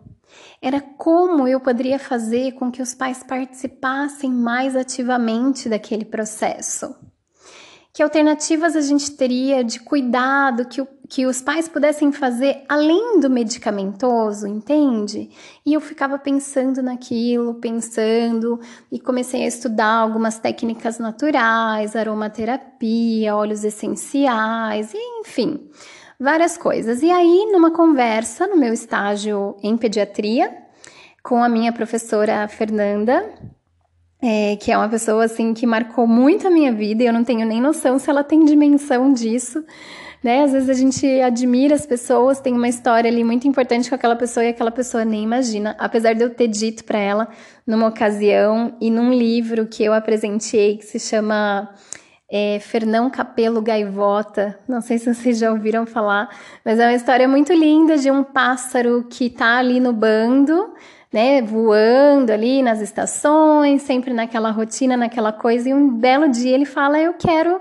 era 0.61 0.79
como 0.79 1.47
eu 1.47 1.59
poderia 1.59 1.97
fazer 1.97 2.53
com 2.53 2.71
que 2.71 2.81
os 2.81 2.93
pais 2.93 3.23
participassem 3.23 4.31
mais 4.31 4.75
ativamente 4.75 5.67
daquele 5.67 6.05
processo. 6.05 6.95
Que 7.93 8.03
alternativas 8.03 8.75
a 8.75 8.81
gente 8.81 9.11
teria 9.17 9.63
de 9.63 9.79
cuidado 9.79 10.67
que, 10.67 10.81
o, 10.81 10.87
que 11.11 11.25
os 11.25 11.41
pais 11.41 11.67
pudessem 11.67 12.09
fazer 12.13 12.63
além 12.69 13.19
do 13.19 13.29
medicamentoso, 13.29 14.47
entende? 14.47 15.29
E 15.65 15.73
eu 15.73 15.81
ficava 15.81 16.17
pensando 16.17 16.81
naquilo, 16.81 17.55
pensando, 17.55 18.57
e 18.89 18.97
comecei 18.97 19.43
a 19.43 19.47
estudar 19.47 19.91
algumas 19.91 20.39
técnicas 20.39 20.99
naturais, 20.99 21.97
aromaterapia, 21.97 23.35
óleos 23.35 23.65
essenciais, 23.65 24.93
enfim, 25.19 25.69
várias 26.17 26.57
coisas. 26.57 27.03
E 27.03 27.11
aí, 27.11 27.49
numa 27.51 27.71
conversa 27.71 28.47
no 28.47 28.55
meu 28.55 28.71
estágio 28.71 29.57
em 29.61 29.75
pediatria, 29.75 30.49
com 31.21 31.43
a 31.43 31.49
minha 31.49 31.73
professora 31.73 32.47
Fernanda, 32.47 33.33
é, 34.21 34.55
que 34.55 34.71
é 34.71 34.77
uma 34.77 34.87
pessoa 34.87 35.25
assim 35.25 35.53
que 35.53 35.67
marcou 35.67 36.07
muito 36.07 36.47
a 36.47 36.49
minha 36.49 36.71
vida 36.71 37.03
e 37.03 37.07
eu 37.07 37.11
não 37.11 37.25
tenho 37.25 37.45
nem 37.45 37.59
noção 37.59 37.99
se 37.99 38.09
ela 38.09 38.23
tem 38.23 38.45
dimensão 38.45 39.11
disso. 39.11 39.61
Né? 40.23 40.43
Às 40.43 40.51
vezes 40.51 40.69
a 40.69 40.73
gente 40.73 41.05
admira 41.21 41.73
as 41.73 41.85
pessoas, 41.85 42.39
tem 42.39 42.53
uma 42.53 42.67
história 42.67 43.09
ali 43.09 43.23
muito 43.23 43.47
importante 43.47 43.89
com 43.89 43.95
aquela 43.95 44.15
pessoa 44.15 44.45
e 44.45 44.49
aquela 44.49 44.69
pessoa 44.69 45.03
nem 45.03 45.23
imagina. 45.23 45.75
Apesar 45.79 46.13
de 46.13 46.23
eu 46.23 46.29
ter 46.29 46.47
dito 46.47 46.83
para 46.83 46.99
ela 46.99 47.27
numa 47.65 47.87
ocasião 47.87 48.75
e 48.79 48.91
num 48.91 49.11
livro 49.11 49.65
que 49.65 49.83
eu 49.83 49.93
apresentei 49.93 50.77
que 50.77 50.85
se 50.85 50.99
chama 50.99 51.73
é, 52.31 52.59
Fernão 52.59 53.09
Capelo 53.09 53.61
Gaivota. 53.61 54.59
Não 54.67 54.79
sei 54.79 54.99
se 54.99 55.11
vocês 55.11 55.39
já 55.39 55.51
ouviram 55.51 55.87
falar, 55.87 56.29
mas 56.63 56.79
é 56.79 56.85
uma 56.85 56.93
história 56.93 57.27
muito 57.27 57.51
linda 57.51 57.97
de 57.97 58.11
um 58.11 58.23
pássaro 58.23 59.07
que 59.09 59.29
tá 59.29 59.57
ali 59.57 59.79
no 59.79 59.91
bando 59.91 60.73
né, 61.11 61.41
voando 61.41 62.31
ali 62.31 62.63
nas 62.63 62.79
estações, 62.79 63.81
sempre 63.81 64.13
naquela 64.13 64.49
rotina, 64.49 64.95
naquela 64.95 65.33
coisa, 65.33 65.69
e 65.69 65.73
um 65.73 65.89
belo 65.89 66.29
dia 66.29 66.55
ele 66.55 66.65
fala: 66.65 66.99
Eu 66.99 67.13
quero 67.13 67.59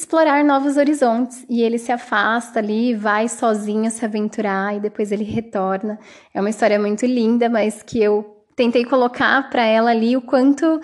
explorar 0.00 0.42
novos 0.44 0.76
horizontes. 0.76 1.44
E 1.48 1.62
ele 1.62 1.78
se 1.78 1.92
afasta 1.92 2.58
ali, 2.58 2.94
vai 2.94 3.28
sozinho 3.28 3.90
se 3.90 4.04
aventurar, 4.04 4.76
e 4.76 4.80
depois 4.80 5.12
ele 5.12 5.24
retorna. 5.24 5.98
É 6.34 6.40
uma 6.40 6.50
história 6.50 6.78
muito 6.78 7.06
linda, 7.06 7.48
mas 7.48 7.82
que 7.82 8.02
eu 8.02 8.44
tentei 8.56 8.84
colocar 8.84 9.48
para 9.48 9.64
ela 9.64 9.90
ali 9.90 10.16
o 10.16 10.22
quanto 10.22 10.80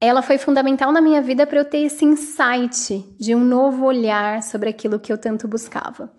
ela 0.00 0.22
foi 0.22 0.38
fundamental 0.38 0.90
na 0.90 1.00
minha 1.00 1.20
vida 1.20 1.46
para 1.46 1.58
eu 1.58 1.64
ter 1.64 1.80
esse 1.80 2.04
insight 2.04 3.04
de 3.18 3.34
um 3.34 3.44
novo 3.44 3.84
olhar 3.84 4.42
sobre 4.42 4.70
aquilo 4.70 4.98
que 4.98 5.12
eu 5.12 5.18
tanto 5.18 5.46
buscava. 5.46 6.10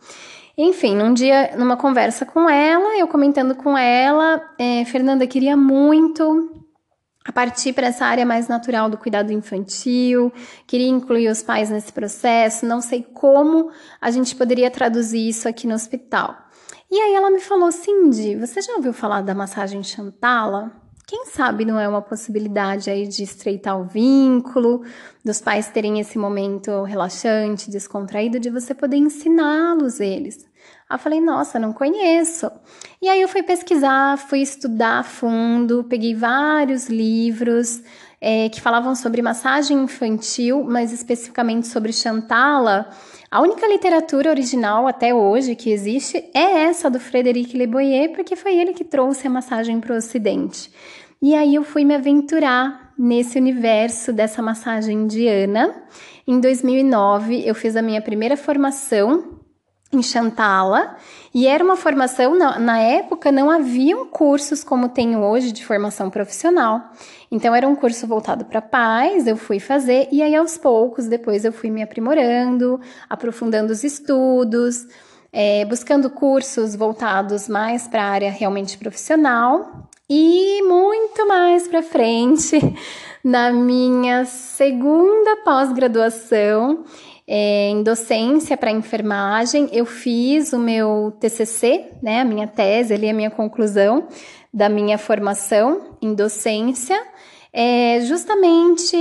Enfim, 0.58 0.96
num 0.96 1.14
dia, 1.14 1.56
numa 1.58 1.76
conversa 1.76 2.26
com 2.26 2.48
ela, 2.48 3.00
eu 3.00 3.08
comentando 3.08 3.56
com 3.56 3.76
ela, 3.76 4.42
é, 4.60 4.86
Fernanda 4.86 5.26
queria 5.26 5.58
muito 5.58 6.61
a 7.24 7.32
partir 7.32 7.74
para 7.74 7.88
essa 7.88 8.06
área 8.06 8.26
mais 8.26 8.48
natural 8.48 8.90
do 8.90 8.98
cuidado 8.98 9.32
infantil, 9.32 10.32
queria 10.66 10.88
incluir 10.88 11.30
os 11.30 11.44
pais 11.44 11.70
nesse 11.70 11.94
processo, 11.94 12.66
não 12.66 12.82
sei 12.82 13.04
como 13.04 13.70
a 14.00 14.10
gente 14.10 14.36
poderia 14.36 14.72
traduzir 14.72 15.30
isso 15.30 15.48
aqui 15.48 15.68
no 15.68 15.76
hospital. 15.76 16.36
E 16.90 17.00
aí 17.00 17.14
ela 17.14 17.30
me 17.30 17.40
falou, 17.40 17.72
Cindy, 17.72 18.36
você 18.36 18.62
já 18.62 18.74
ouviu 18.74 18.92
falar 18.92 19.22
da 19.22 19.36
massagem 19.36 19.84
Chantala? 19.84 20.72
Quem 21.08 21.26
sabe 21.26 21.64
não 21.64 21.80
é 21.80 21.88
uma 21.88 22.02
possibilidade 22.02 22.90
aí 22.90 23.08
de 23.08 23.24
estreitar 23.24 23.80
o 23.80 23.86
vínculo, 23.86 24.84
dos 25.24 25.42
pais 25.42 25.68
terem 25.68 26.00
esse 26.00 26.18
momento 26.18 26.84
relaxante, 26.84 27.70
descontraído, 27.70 28.40
de 28.40 28.50
você 28.50 28.74
poder 28.74 28.98
ensiná-los 28.98 30.00
eles. 30.00 30.46
Eu 30.94 31.00
falei, 31.00 31.22
nossa, 31.22 31.60
não 31.60 31.74
conheço. 31.74 32.52
E 33.02 33.10
aí 33.10 33.22
eu 33.22 33.28
fui 33.28 33.44
pesquisar, 33.44 34.18
fui 34.18 34.40
estudar 34.40 35.00
a 35.00 35.04
fundo, 35.04 35.84
peguei 35.84 36.14
vários 36.14 36.88
livros 36.88 37.82
é, 38.20 38.48
que 38.50 38.62
falavam 38.62 38.94
sobre 38.94 39.22
massagem 39.22 39.80
infantil, 39.80 40.64
mas 40.64 40.94
especificamente 40.94 41.68
sobre 41.68 41.92
Chantala. 41.92 42.90
A 43.32 43.42
única 43.42 43.68
literatura 43.68 44.30
original 44.30 44.88
até 44.88 45.14
hoje 45.14 45.56
que 45.56 45.72
existe 45.72 46.18
é 46.34 46.66
essa 46.66 46.90
do 46.90 47.00
Frederic 47.00 47.58
Le 47.58 47.66
Boyer, 47.66 48.12
porque 48.14 48.36
foi 48.36 48.56
ele 48.58 48.74
que 48.74 48.84
trouxe 48.84 49.26
a 49.26 49.30
massagem 49.30 49.80
para 49.80 49.94
o 49.94 49.98
Ocidente. 49.98 50.72
E 51.20 51.34
aí 51.34 51.56
eu 51.56 51.64
fui 51.64 51.84
me 51.84 51.96
aventurar 51.96 52.94
nesse 52.98 53.40
universo 53.40 54.14
dessa 54.14 54.42
massagem 54.42 55.04
indiana. 55.04 55.74
Em 56.28 56.40
2009, 56.40 57.44
eu 57.48 57.56
fiz 57.56 57.76
a 57.76 57.82
minha 57.82 58.02
primeira 58.02 58.38
formação 58.38 59.41
em 59.92 60.02
Chantala, 60.02 60.96
e 61.34 61.48
era 61.48 61.64
uma 61.64 61.76
formação, 61.76 62.38
na, 62.38 62.58
na, 62.58 62.80
época 62.80 63.32
não 63.32 63.50
haviam 63.50 64.06
cursos 64.06 64.64
como 64.64 64.90
tem 64.90 65.18
hoje 65.18 65.52
de 65.52 65.66
formação 65.66 66.10
profissional. 66.10 66.82
Então 67.30 67.54
era 67.54 67.68
um 67.68 67.76
curso 67.76 68.08
voltado 68.08 68.46
para 68.46 68.62
pais, 68.62 69.28
eu 69.28 69.36
fui 69.36 69.60
fazer, 69.60 70.08
e 70.12 70.22
aí 70.22 70.36
aos 70.36 70.58
poucos, 70.58 71.08
depois 71.08 71.44
eu 71.44 71.52
fui 71.52 71.70
me 71.70 71.84
aprimorando, 71.84 72.80
aprofundando 73.10 73.72
os 73.72 73.84
estudos, 73.84 74.88
é, 75.32 75.64
buscando 75.66 76.10
cursos 76.10 76.76
voltados 76.76 77.48
mais 77.48 77.88
para 77.88 78.04
a 78.04 78.10
área 78.10 78.32
realmente 78.32 78.78
profissional 78.78 79.90
e 80.10 80.62
muito 80.64 81.26
mais 81.26 81.68
para 81.68 81.82
frente, 81.82 82.60
na 83.24 83.52
minha 83.52 84.26
segunda 84.26 85.38
pós-graduação 85.38 86.84
é, 87.34 87.70
em 87.70 87.82
docência 87.82 88.58
para 88.58 88.70
enfermagem, 88.72 89.70
eu 89.72 89.86
fiz 89.86 90.52
o 90.52 90.60
meu 90.60 91.14
TCC, 91.18 91.86
né, 92.04 92.20
a 92.20 92.26
minha 92.26 92.46
tese, 92.46 92.94
ali 92.94 93.10
a 93.10 93.14
minha 93.14 93.32
conclusão 93.32 94.10
da 94.54 94.68
minha 94.68 94.98
formação 94.98 95.96
em 96.02 96.14
docência, 96.14 97.02
é, 97.54 98.02
justamente 98.02 98.98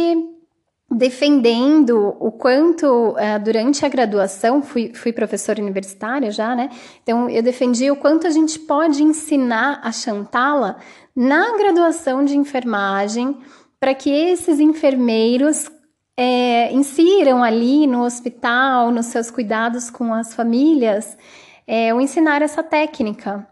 defendendo 0.89 2.17
o 2.21 2.31
quanto 2.31 2.87
uh, 2.87 3.43
durante 3.45 3.85
a 3.85 3.89
graduação 3.89 4.63
fui, 4.63 4.93
fui 4.95 5.13
professora 5.13 5.61
universitária 5.61 6.31
já, 6.31 6.55
né? 6.55 6.69
Então 7.03 7.29
eu 7.29 7.43
defendi 7.43 7.91
o 7.91 7.97
quanto 7.97 8.27
a 8.27 8.31
gente 8.31 8.59
pode 8.61 9.03
ensinar 9.03 9.81
a 9.83 9.91
Chantala 9.93 10.77
na 11.15 11.57
graduação 11.57 12.25
de 12.25 12.37
enfermagem 12.37 13.37
para 13.79 13.95
que 13.95 14.11
esses 14.11 14.59
enfermeiros 14.59 15.71
é, 16.23 16.71
insiram 16.75 17.43
ali 17.43 17.87
no 17.87 18.05
hospital, 18.05 18.91
nos 18.91 19.07
seus 19.07 19.31
cuidados 19.31 19.89
com 19.89 20.13
as 20.13 20.35
famílias, 20.35 21.17
é, 21.67 21.95
o 21.95 22.01
ensinar 22.01 22.43
essa 22.43 22.63
técnica. 22.63 23.49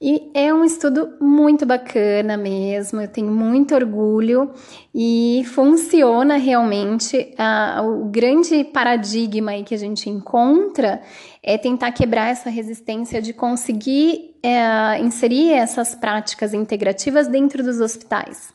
E 0.00 0.30
é 0.32 0.54
um 0.54 0.64
estudo 0.64 1.14
muito 1.20 1.66
bacana 1.66 2.36
mesmo, 2.36 3.00
eu 3.00 3.08
tenho 3.08 3.32
muito 3.32 3.74
orgulho 3.74 4.52
e 4.94 5.42
funciona 5.46 6.36
realmente. 6.36 7.34
O 7.82 8.04
grande 8.04 8.62
paradigma 8.62 9.52
aí 9.52 9.64
que 9.64 9.74
a 9.74 9.78
gente 9.78 10.08
encontra 10.08 11.00
é 11.42 11.58
tentar 11.58 11.90
quebrar 11.90 12.28
essa 12.28 12.48
resistência 12.48 13.20
de 13.20 13.32
conseguir 13.32 14.36
é, 14.40 15.00
inserir 15.00 15.50
essas 15.50 15.96
práticas 15.96 16.54
integrativas 16.54 17.26
dentro 17.26 17.60
dos 17.64 17.80
hospitais. 17.80 18.52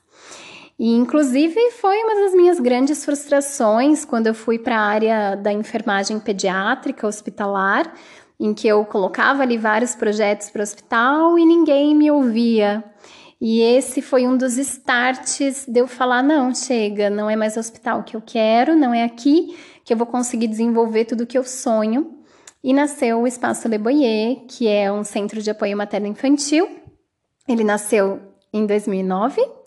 E, 0.79 0.95
inclusive, 0.95 1.71
foi 1.71 1.97
uma 1.97 2.23
das 2.23 2.33
minhas 2.33 2.57
grandes 2.57 3.03
frustrações 3.03 4.05
quando 4.05 4.27
eu 4.27 4.33
fui 4.33 4.57
para 4.57 4.77
a 4.77 4.85
área 4.85 5.35
da 5.35 5.51
enfermagem 5.51 6.17
pediátrica 6.21 7.05
hospitalar 7.05 7.93
em 8.39 8.53
que 8.53 8.65
eu 8.65 8.85
colocava 8.85 9.43
ali 9.43 9.57
vários 9.57 9.93
projetos 9.93 10.49
para 10.49 10.61
o 10.61 10.63
hospital 10.63 11.37
e 11.37 11.45
ninguém 11.45 11.93
me 11.93 12.09
ouvia. 12.09 12.81
E 13.41 13.59
esse 13.59 14.01
foi 14.01 14.25
um 14.25 14.37
dos 14.37 14.57
starts 14.57 15.65
de 15.67 15.81
eu 15.81 15.87
falar: 15.87 16.23
não, 16.23 16.55
chega, 16.55 17.09
não 17.09 17.29
é 17.29 17.35
mais 17.35 17.57
o 17.57 17.59
hospital 17.59 18.03
que 18.03 18.15
eu 18.15 18.21
quero, 18.25 18.73
não 18.73 18.93
é 18.93 19.03
aqui 19.03 19.57
que 19.83 19.91
eu 19.91 19.97
vou 19.97 20.07
conseguir 20.07 20.47
desenvolver 20.47 21.03
tudo 21.03 21.27
que 21.27 21.37
eu 21.37 21.43
sonho. 21.43 22.15
E 22.63 22.73
nasceu 22.73 23.21
o 23.21 23.27
Espaço 23.27 23.67
Le 23.67 23.77
Boyer, 23.77 24.45
que 24.47 24.67
é 24.67 24.89
um 24.89 25.03
centro 25.03 25.41
de 25.41 25.49
apoio 25.49 25.75
materno-infantil. 25.75 26.69
Ele 27.47 27.65
nasceu 27.65 28.21
em 28.53 28.65
2009 28.65 29.58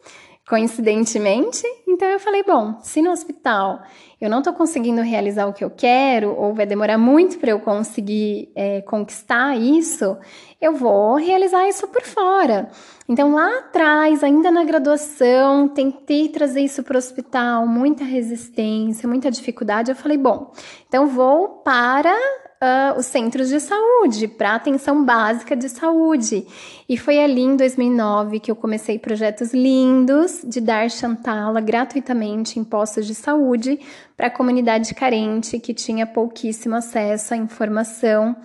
coincidentemente. 0.53 1.67
Então 1.93 2.09
eu 2.09 2.19
falei, 2.19 2.43
bom, 2.43 2.79
se 2.83 3.03
no 3.03 3.11
hospital 3.11 3.83
eu 4.19 4.31
não 4.31 4.39
estou 4.39 4.55
conseguindo 4.55 5.03
realizar 5.03 5.47
o 5.47 5.53
que 5.53 5.63
eu 5.63 5.69
quero, 5.69 6.35
ou 6.35 6.55
vai 6.55 6.65
demorar 6.65 6.97
muito 6.97 7.39
para 7.39 7.51
eu 7.51 7.61
conseguir 7.61 8.51
é, 8.55 8.81
conquistar 8.81 9.57
isso, 9.57 10.17
eu 10.59 10.75
vou 10.75 11.17
realizar 11.17 11.69
isso 11.69 11.87
por 11.89 12.03
fora. 12.03 12.71
Então 13.07 13.35
lá 13.35 13.59
atrás, 13.59 14.25
ainda 14.25 14.51
na 14.51 14.65
graduação, 14.65 15.69
tentei 15.69 16.29
trazer 16.29 16.63
isso 16.63 16.83
para 16.83 16.95
o 16.95 16.99
hospital, 16.99 17.67
muita 17.67 18.05
resistência, 18.05 19.07
muita 19.07 19.31
dificuldade. 19.31 19.91
Eu 19.91 19.97
falei, 19.97 20.17
bom, 20.17 20.51
então 20.89 21.07
vou 21.09 21.49
para 21.63 22.17
uh, 22.63 22.99
os 22.99 23.07
centros 23.07 23.49
de 23.49 23.59
saúde, 23.59 24.29
para 24.29 24.55
atenção 24.55 25.05
básica 25.05 25.57
de 25.57 25.69
saúde. 25.69 26.47
E 26.89 26.97
foi 26.97 27.19
ali 27.19 27.43
em 27.43 27.57
2009 27.57 28.39
que 28.39 28.51
eu 28.51 28.57
comecei 28.57 28.99
projetos 28.99 29.53
lindos 29.53 30.43
de 30.45 30.61
dar 30.61 30.89
chantala 30.89 31.61
gratuitamente 31.83 32.59
em 32.59 32.65
postos 32.65 33.07
de 33.07 33.15
saúde 33.15 33.79
para 34.17 34.29
a 34.29 34.31
comunidade 34.31 34.95
carente 34.95 35.59
que 35.59 35.75
tinha 35.75 36.07
pouquíssimo 36.07 36.77
acesso 36.77 37.35
à 37.35 37.37
informação. 37.37 38.37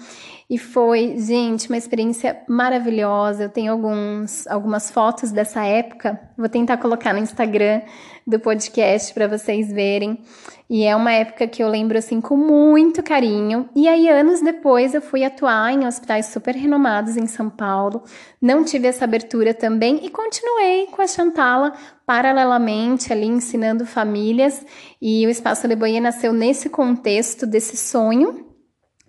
E 0.50 0.58
foi, 0.58 1.18
gente, 1.18 1.68
uma 1.68 1.78
experiência 1.78 2.42
maravilhosa. 2.48 3.44
Eu 3.44 3.50
tenho 3.50 3.70
alguns, 3.74 4.48
algumas 4.48 4.90
fotos 4.90 5.30
dessa 5.30 5.66
época, 5.66 6.18
vou 6.38 6.48
tentar 6.48 6.78
colocar 6.78 7.12
no 7.12 7.20
Instagram 7.20 7.82
do 8.26 8.40
podcast 8.40 9.14
para 9.14 9.28
vocês 9.28 9.70
verem. 9.70 10.22
E 10.70 10.86
é 10.86 10.96
uma 10.96 11.12
época 11.12 11.48
que 11.48 11.62
eu 11.62 11.68
lembro 11.68 11.98
assim 11.98 12.22
com 12.22 12.38
muito 12.38 13.04
carinho. 13.04 13.68
E 13.76 13.90
aí, 13.90 14.08
anos 14.08 14.42
depois, 14.42 14.94
eu 14.94 15.02
fui 15.02 15.26
atuar 15.26 15.74
em 15.74 15.86
hospitais 15.86 16.28
super 16.28 16.56
renomados 16.56 17.18
em 17.18 17.28
São 17.28 17.50
Paulo. 17.50 18.04
Não 18.42 18.64
tive 18.64 18.88
essa 18.88 19.04
abertura 19.04 19.54
também 19.54 20.06
e 20.06 20.10
continuei 20.10 20.88
com 20.88 21.02
a 21.02 21.08
Chantala 21.08 21.74
paralelamente 22.06 23.12
ali 23.12 23.28
ensinando 23.28 23.86
famílias. 23.86 24.66
E 25.02 25.28
o 25.28 25.30
Espaço 25.30 25.68
Leboia 25.68 26.00
nasceu 26.00 26.32
nesse 26.32 26.70
contexto 26.70 27.46
desse 27.46 27.76
sonho 27.76 28.47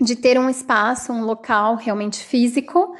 de 0.01 0.17
ter 0.17 0.39
um 0.39 0.49
espaço, 0.49 1.13
um 1.13 1.25
local 1.25 1.77
realmente 1.77 2.23
físico 2.23 2.95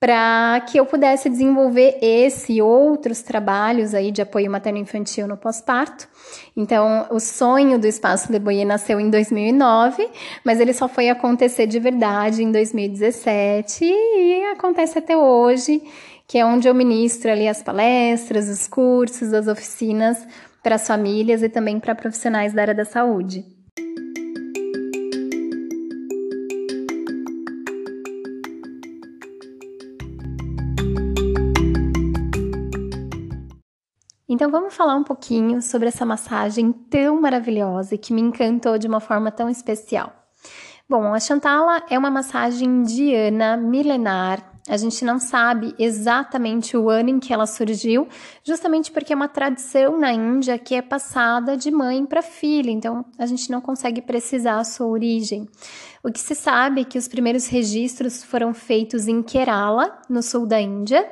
para 0.00 0.60
que 0.68 0.78
eu 0.78 0.86
pudesse 0.86 1.28
desenvolver 1.28 1.98
esse 2.00 2.54
e 2.54 2.62
outros 2.62 3.20
trabalhos 3.20 3.94
aí 3.94 4.12
de 4.12 4.22
apoio 4.22 4.50
materno-infantil 4.50 5.26
no 5.26 5.36
pós-parto. 5.36 6.08
Então, 6.56 7.08
o 7.10 7.18
sonho 7.18 7.78
do 7.80 7.86
Espaço 7.86 8.30
Leboyer 8.30 8.64
nasceu 8.64 9.00
em 9.00 9.10
2009, 9.10 10.08
mas 10.44 10.60
ele 10.60 10.72
só 10.72 10.88
foi 10.88 11.08
acontecer 11.08 11.66
de 11.66 11.80
verdade 11.80 12.44
em 12.44 12.52
2017 12.52 13.84
e 13.84 14.44
acontece 14.52 14.98
até 14.98 15.16
hoje, 15.16 15.82
que 16.28 16.38
é 16.38 16.46
onde 16.46 16.68
eu 16.68 16.74
ministro 16.74 17.32
ali 17.32 17.48
as 17.48 17.60
palestras, 17.60 18.48
os 18.48 18.68
cursos, 18.68 19.32
as 19.32 19.48
oficinas 19.48 20.24
para 20.62 20.76
as 20.76 20.86
famílias 20.86 21.42
e 21.42 21.48
também 21.48 21.80
para 21.80 21.94
profissionais 21.94 22.52
da 22.52 22.62
área 22.62 22.74
da 22.74 22.84
saúde. 22.84 23.57
Então 34.38 34.52
vamos 34.52 34.72
falar 34.72 34.94
um 34.94 35.02
pouquinho 35.02 35.60
sobre 35.60 35.88
essa 35.88 36.06
massagem 36.06 36.70
tão 36.70 37.20
maravilhosa 37.20 37.96
e 37.96 37.98
que 37.98 38.12
me 38.12 38.20
encantou 38.20 38.78
de 38.78 38.86
uma 38.86 39.00
forma 39.00 39.32
tão 39.32 39.50
especial. 39.50 40.12
Bom, 40.88 41.12
a 41.12 41.18
Chantala 41.18 41.82
é 41.90 41.98
uma 41.98 42.08
massagem 42.08 42.68
indiana 42.68 43.56
milenar. 43.56 44.52
A 44.68 44.76
gente 44.76 45.04
não 45.04 45.18
sabe 45.18 45.74
exatamente 45.76 46.76
o 46.76 46.88
ano 46.88 47.10
em 47.10 47.18
que 47.18 47.32
ela 47.32 47.46
surgiu, 47.46 48.06
justamente 48.44 48.92
porque 48.92 49.12
é 49.12 49.16
uma 49.16 49.26
tradição 49.26 49.98
na 49.98 50.12
Índia 50.12 50.56
que 50.56 50.76
é 50.76 50.82
passada 50.82 51.56
de 51.56 51.72
mãe 51.72 52.06
para 52.06 52.22
filha, 52.22 52.70
então 52.70 53.04
a 53.18 53.26
gente 53.26 53.50
não 53.50 53.60
consegue 53.60 54.00
precisar 54.00 54.60
a 54.60 54.64
sua 54.64 54.86
origem. 54.86 55.48
O 56.00 56.12
que 56.12 56.20
se 56.20 56.36
sabe 56.36 56.82
é 56.82 56.84
que 56.84 56.96
os 56.96 57.08
primeiros 57.08 57.48
registros 57.48 58.22
foram 58.22 58.54
feitos 58.54 59.08
em 59.08 59.20
Kerala, 59.20 59.98
no 60.08 60.22
sul 60.22 60.46
da 60.46 60.60
Índia, 60.60 61.10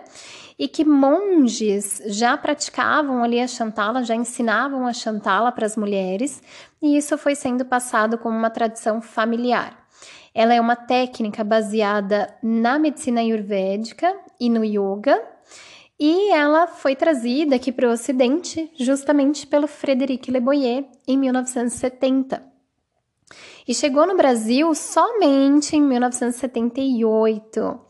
e 0.58 0.66
que 0.68 0.84
monges 0.84 2.02
já 2.06 2.36
praticavam 2.36 3.22
ali 3.22 3.40
a 3.40 3.46
Chantala, 3.46 4.02
já 4.02 4.14
ensinavam 4.14 4.86
a 4.86 4.92
Chantala 4.92 5.52
para 5.52 5.66
as 5.66 5.76
mulheres, 5.76 6.42
e 6.80 6.96
isso 6.96 7.18
foi 7.18 7.34
sendo 7.34 7.64
passado 7.64 8.16
como 8.16 8.36
uma 8.36 8.50
tradição 8.50 9.00
familiar. 9.00 9.86
Ela 10.34 10.54
é 10.54 10.60
uma 10.60 10.76
técnica 10.76 11.42
baseada 11.42 12.34
na 12.42 12.78
medicina 12.78 13.20
ayurvédica 13.20 14.14
e 14.40 14.48
no 14.48 14.64
yoga, 14.64 15.22
e 15.98 16.30
ela 16.30 16.66
foi 16.66 16.94
trazida 16.94 17.56
aqui 17.56 17.72
para 17.72 17.88
o 17.88 17.92
Ocidente 17.92 18.70
justamente 18.78 19.46
pelo 19.46 19.66
Frederic 19.66 20.30
Le 20.30 20.40
Boyer 20.40 20.84
em 21.08 21.16
1970. 21.16 22.55
E 23.66 23.74
chegou 23.74 24.06
no 24.06 24.16
Brasil 24.16 24.72
somente 24.74 25.74
em 25.74 25.82
1978. 25.82 27.80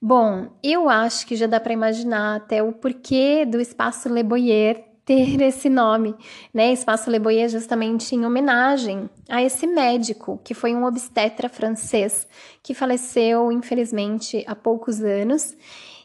Bom, 0.00 0.48
eu 0.62 0.90
acho 0.90 1.26
que 1.26 1.36
já 1.36 1.46
dá 1.46 1.58
para 1.58 1.72
imaginar 1.72 2.36
até 2.36 2.62
o 2.62 2.70
porquê 2.72 3.46
do 3.46 3.58
Espaço 3.58 4.10
Le 4.10 4.22
Boyer 4.22 4.84
ter 5.06 5.40
esse 5.42 5.70
nome, 5.70 6.14
né? 6.52 6.70
Espaço 6.72 7.10
Le 7.10 7.18
Boyer 7.18 7.48
justamente 7.48 8.14
em 8.14 8.26
homenagem 8.26 9.08
a 9.26 9.42
esse 9.42 9.66
médico, 9.66 10.38
que 10.44 10.52
foi 10.52 10.74
um 10.74 10.84
obstetra 10.84 11.48
francês 11.48 12.28
que 12.62 12.74
faleceu, 12.74 13.50
infelizmente, 13.50 14.44
há 14.46 14.54
poucos 14.54 15.00
anos. 15.00 15.56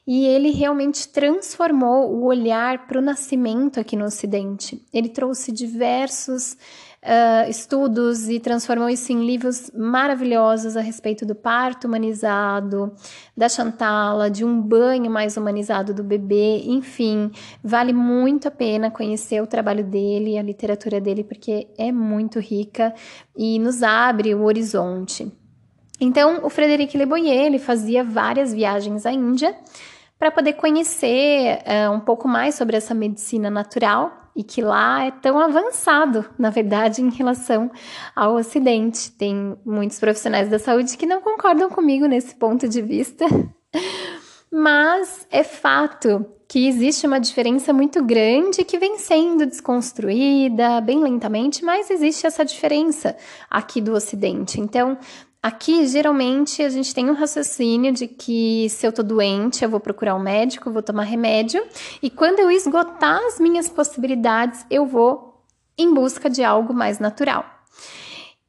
E 0.06 0.26
ele 0.26 0.52
realmente 0.52 1.10
transformou 1.10 2.10
o 2.10 2.24
olhar 2.24 2.88
para 2.88 2.98
o 2.98 3.02
nascimento 3.02 3.78
aqui 3.78 3.98
no 3.98 4.06
Ocidente. 4.06 4.82
Ele 4.94 5.10
trouxe 5.10 5.52
diversos 5.52 6.56
uh, 7.08 7.50
estudos 7.50 8.28
e 8.28 8.40
transformou 8.40 8.90
isso 8.90 9.12
em 9.12 9.26
livros 9.26 9.72
maravilhosos 9.74 10.76
a 10.76 10.82
respeito 10.82 11.26
do 11.26 11.34
parto 11.34 11.88
humanizado, 11.88 12.94
da 13.36 13.48
Chantala, 13.48 14.30
de 14.30 14.44
um 14.44 14.62
banho 14.62 15.10
mais 15.10 15.38
humanizado 15.38 15.94
do 15.94 16.04
bebê, 16.04 16.64
enfim, 16.66 17.32
vale 17.64 17.94
muito 17.94 18.50
a 18.50 18.52
pena 18.52 18.92
conhecer 18.92 19.42
o 19.42 19.48
trabalho 19.48 19.84
dele, 19.84 20.38
a 20.38 20.44
literatura 20.44 21.00
dele, 21.00 21.24
porque 21.24 21.68
é 21.78 21.92
muito 21.92 22.40
rica 22.40 22.94
e 23.36 23.58
nos 23.58 23.82
abre 23.82 24.36
o 24.36 24.44
horizonte. 24.44 25.32
Então, 26.00 26.46
o 26.46 26.50
Frederic 26.50 26.96
Le 26.96 27.06
Boyer, 27.06 27.46
ele 27.46 27.58
fazia 27.58 28.04
várias 28.04 28.54
viagens 28.54 29.06
à 29.06 29.12
Índia 29.12 29.56
para 30.20 30.32
poder 30.32 30.54
conhecer 30.54 31.60
uh, 31.60 31.92
um 31.92 32.00
pouco 32.00 32.28
mais 32.28 32.56
sobre 32.56 32.76
essa 32.76 32.94
medicina 32.94 33.50
natural 33.50 34.27
e 34.38 34.44
que 34.44 34.62
lá 34.62 35.04
é 35.04 35.10
tão 35.10 35.40
avançado, 35.40 36.24
na 36.38 36.52
verdade, 36.52 37.02
em 37.02 37.10
relação 37.10 37.72
ao 38.16 38.36
Ocidente. 38.36 39.12
Tem 39.12 39.58
muitos 39.66 40.00
profissionais 40.00 40.48
da 40.48 40.60
saúde 40.60 40.96
que 40.96 41.08
não 41.08 41.22
concordam 41.22 41.68
comigo 41.72 42.06
nesse 42.06 42.36
ponto 42.36 42.70
de 42.70 42.80
vista, 42.80 43.26
mas 44.54 45.26
é 45.32 45.44
fato 45.44 46.24
que 46.48 46.68
existe 46.68 47.08
uma 47.08 47.20
diferença 47.20 47.74
muito 47.74 48.02
grande 48.04 48.64
que 48.64 48.78
vem 48.78 49.00
sendo 49.00 49.46
desconstruída 49.46 50.80
bem 50.82 51.00
lentamente, 51.00 51.66
mas 51.66 51.90
existe 51.90 52.28
essa 52.28 52.46
diferença 52.46 53.18
aqui 53.50 53.82
do 53.82 53.94
Ocidente. 53.94 54.62
Então, 54.62 54.98
Aqui, 55.48 55.88
geralmente, 55.88 56.62
a 56.62 56.68
gente 56.68 56.94
tem 56.94 57.10
um 57.10 57.14
raciocínio 57.14 57.94
de 57.94 58.06
que 58.06 58.68
se 58.70 58.86
eu 58.86 58.92
tô 58.92 59.02
doente, 59.02 59.64
eu 59.64 59.70
vou 59.70 59.80
procurar 59.80 60.14
um 60.14 60.20
médico, 60.20 60.70
vou 60.70 60.84
tomar 60.84 61.04
remédio, 61.04 61.66
e 62.04 62.10
quando 62.10 62.40
eu 62.40 62.52
esgotar 62.52 63.18
as 63.26 63.40
minhas 63.40 63.70
possibilidades, 63.70 64.66
eu 64.70 64.86
vou 64.86 65.42
em 65.78 65.94
busca 65.94 66.30
de 66.30 66.44
algo 66.44 66.74
mais 66.74 67.00
natural. 67.00 67.46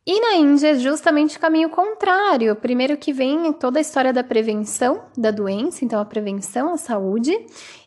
E 0.04 0.20
na 0.20 0.34
Índia 0.38 0.70
é 0.70 0.74
justamente 0.74 1.36
o 1.36 1.40
caminho 1.40 1.68
contrário. 1.68 2.56
Primeiro 2.56 2.96
que 2.96 3.12
vem 3.12 3.52
toda 3.52 3.78
a 3.78 3.80
história 3.80 4.12
da 4.12 4.24
prevenção 4.24 5.04
da 5.16 5.30
doença, 5.30 5.84
então 5.84 6.00
a 6.00 6.04
prevenção 6.04 6.72
à 6.72 6.76
saúde. 6.76 7.30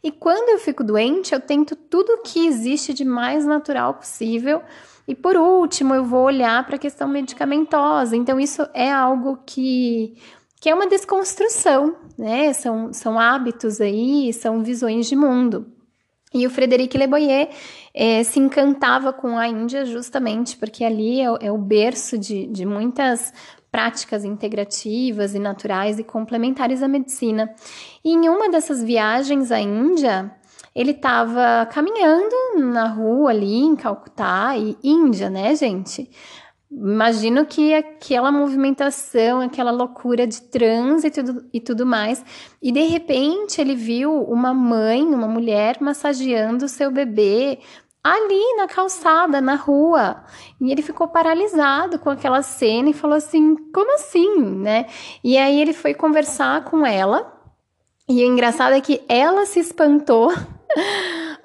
E 0.01 0.09
quando 0.09 0.47
eu 0.51 0.59
fico 0.59 0.85
doente, 0.85 1.33
eu 1.33 1.41
tento 1.41 1.75
tudo 1.75 2.13
o 2.13 2.21
que 2.21 2.47
existe 2.47 2.93
de 2.93 3.03
mais 3.03 3.43
natural 3.43 3.95
possível 3.95 4.61
e 5.07 5.15
por 5.15 5.35
último, 5.35 5.93
eu 5.93 6.05
vou 6.05 6.23
olhar 6.23 6.65
para 6.65 6.75
a 6.75 6.79
questão 6.79 7.07
medicamentosa. 7.07 8.15
Então, 8.15 8.39
isso 8.39 8.67
é 8.73 8.91
algo 8.91 9.39
que, 9.45 10.15
que 10.59 10.69
é 10.69 10.75
uma 10.75 10.87
desconstrução, 10.87 11.95
né? 12.17 12.53
São, 12.53 12.93
são 12.93 13.19
hábitos 13.19 13.81
aí, 13.81 14.31
são 14.33 14.63
visões 14.63 15.07
de 15.07 15.15
mundo. 15.15 15.65
E 16.33 16.47
o 16.47 16.49
Frederic 16.49 16.97
Le 16.97 17.07
Boyer 17.07 17.49
é, 17.93 18.23
se 18.23 18.39
encantava 18.39 19.11
com 19.11 19.37
a 19.37 19.47
Índia 19.49 19.83
justamente 19.83 20.55
porque 20.55 20.83
ali 20.83 21.19
é, 21.19 21.25
é 21.41 21.51
o 21.51 21.57
berço 21.57 22.17
de, 22.17 22.47
de 22.47 22.65
muitas 22.65 23.33
práticas 23.69 24.23
integrativas 24.23 25.33
e 25.33 25.39
naturais 25.39 25.99
e 25.99 26.03
complementares 26.03 26.83
à 26.83 26.87
medicina. 26.87 27.53
E 28.03 28.13
em 28.13 28.29
uma 28.29 28.49
dessas 28.49 28.83
viagens 28.83 29.51
à 29.51 29.59
Índia, 29.59 30.31
ele 30.75 30.91
estava 30.91 31.65
caminhando 31.71 32.35
na 32.57 32.87
rua 32.87 33.31
ali 33.31 33.57
em 33.57 33.75
Calcutá, 33.75 34.57
e 34.57 34.77
Índia, 34.83 35.29
né, 35.29 35.55
gente? 35.55 36.09
Imagino 36.71 37.45
que 37.45 37.73
aquela 37.73 38.31
movimentação, 38.31 39.41
aquela 39.41 39.71
loucura 39.71 40.25
de 40.25 40.41
trânsito 40.43 41.19
e 41.19 41.23
tudo, 41.23 41.49
e 41.53 41.59
tudo 41.59 41.85
mais. 41.85 42.23
E 42.61 42.71
de 42.71 42.83
repente 42.83 43.59
ele 43.59 43.75
viu 43.75 44.23
uma 44.23 44.53
mãe, 44.53 45.03
uma 45.03 45.27
mulher 45.27 45.77
massageando 45.81 46.69
seu 46.69 46.89
bebê 46.89 47.59
ali 48.01 48.55
na 48.55 48.67
calçada, 48.67 49.41
na 49.41 49.55
rua. 49.55 50.23
E 50.61 50.71
ele 50.71 50.81
ficou 50.81 51.09
paralisado 51.09 51.99
com 51.99 52.09
aquela 52.09 52.41
cena 52.41 52.89
e 52.89 52.93
falou 52.93 53.17
assim: 53.17 53.55
como 53.73 53.93
assim, 53.95 54.39
né? 54.39 54.85
E 55.21 55.37
aí 55.37 55.59
ele 55.59 55.73
foi 55.73 55.93
conversar 55.93 56.63
com 56.63 56.85
ela. 56.85 57.37
E 58.07 58.23
o 58.23 58.27
engraçado 58.27 58.73
é 58.73 58.81
que 58.81 59.03
ela 59.09 59.45
se 59.45 59.59
espantou 59.59 60.31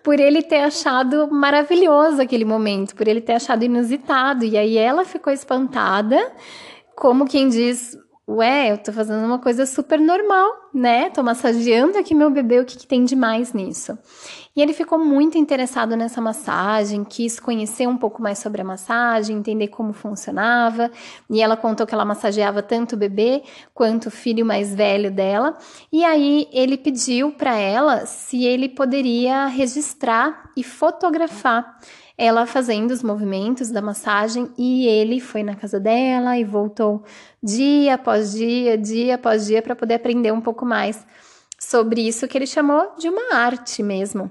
por 0.03 0.21
ele 0.21 0.43
ter 0.43 0.61
achado 0.61 1.29
maravilhoso 1.31 2.23
aquele 2.23 2.45
momento, 2.45 2.95
por 2.95 3.09
ele 3.09 3.21
ter 3.21 3.35
achado 3.35 3.65
inusitado. 3.65 4.45
E 4.45 4.57
aí 4.57 4.77
ela 4.77 5.05
ficou 5.05 5.33
espantada, 5.33 6.33
como 6.95 7.27
quem 7.27 7.49
diz: 7.49 7.97
Ué, 8.29 8.73
eu 8.73 8.79
tô 8.79 8.93
fazendo 8.93 9.25
uma 9.25 9.39
coisa 9.39 9.67
super 9.67 10.01
normal, 10.01 10.51
né? 10.75 11.11
Tô 11.11 11.23
massageando 11.23 11.99
aqui 11.99 12.15
meu 12.15 12.31
bebê, 12.31 12.61
o 12.61 12.65
que, 12.65 12.77
que 12.77 12.87
tem 12.87 13.05
de 13.05 13.15
mais 13.15 13.53
nisso? 13.53 13.97
E 14.57 14.63
ele 14.63 14.73
ficou 14.73 14.99
muito 14.99 15.37
interessado 15.37 15.95
nessa 15.95 16.19
massagem, 16.19 17.05
quis 17.05 17.39
conhecer 17.39 17.87
um 17.87 17.97
pouco 17.99 18.23
mais 18.23 18.39
sobre 18.39 18.63
a 18.63 18.65
massagem, 18.65 19.37
entender 19.37 19.69
como 19.69 19.93
funcionava. 19.93 20.91
E 21.29 21.43
ela 21.43 21.59
contou 21.59 21.87
que 21.87 21.93
ela 21.93 22.07
massageava 22.07 22.63
tanto 22.63 22.95
o 22.95 22.99
bebê 22.99 23.43
quanto 23.75 24.07
o 24.07 24.11
filho 24.11 24.47
mais 24.47 24.75
velho 24.75 25.11
dela. 25.11 25.59
E 25.93 26.03
aí 26.03 26.49
ele 26.51 26.79
pediu 26.79 27.33
para 27.33 27.55
ela 27.59 28.07
se 28.07 28.47
ele 28.47 28.67
poderia 28.71 29.47
registrar 29.47 30.51
e 30.57 30.65
fotografar 30.65 31.79
ela 32.19 32.47
fazendo 32.47 32.93
os 32.93 33.03
movimentos 33.03 33.71
da 33.71 33.83
massagem 33.83 34.51
e 34.57 34.87
ele 34.87 35.21
foi 35.21 35.43
na 35.43 35.55
casa 35.55 35.79
dela 35.79 36.39
e 36.39 36.45
voltou 36.45 37.05
dia 37.43 37.93
após 37.93 38.33
dia, 38.33 38.79
dia 38.79 39.17
após 39.17 39.45
dia 39.45 39.61
para 39.61 39.77
poder 39.77 39.95
aprender 39.95 40.33
um 40.33 40.41
pouco 40.41 40.65
mais 40.65 41.07
sobre 41.59 42.01
isso 42.01 42.27
que 42.27 42.39
ele 42.39 42.47
chamou 42.47 42.95
de 42.99 43.11
uma 43.11 43.35
arte 43.35 43.83
mesmo. 43.83 44.31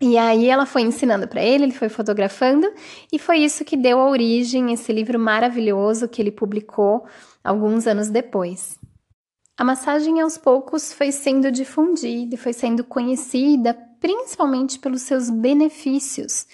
E 0.00 0.16
aí 0.16 0.48
ela 0.48 0.64
foi 0.64 0.82
ensinando 0.82 1.26
para 1.26 1.42
ele, 1.42 1.64
ele 1.64 1.72
foi 1.72 1.88
fotografando, 1.88 2.72
e 3.12 3.18
foi 3.18 3.38
isso 3.38 3.64
que 3.64 3.76
deu 3.76 3.98
a 3.98 4.08
origem 4.08 4.68
a 4.68 4.72
esse 4.74 4.92
livro 4.92 5.18
maravilhoso 5.18 6.08
que 6.08 6.22
ele 6.22 6.30
publicou 6.30 7.04
alguns 7.42 7.86
anos 7.86 8.08
depois. 8.08 8.78
A 9.56 9.64
massagem 9.64 10.20
aos 10.20 10.38
poucos 10.38 10.92
foi 10.92 11.10
sendo 11.10 11.50
difundida 11.50 12.36
foi 12.36 12.52
sendo 12.52 12.84
conhecida 12.84 13.74
principalmente 14.00 14.78
pelos 14.78 15.02
seus 15.02 15.28
benefícios, 15.28 16.46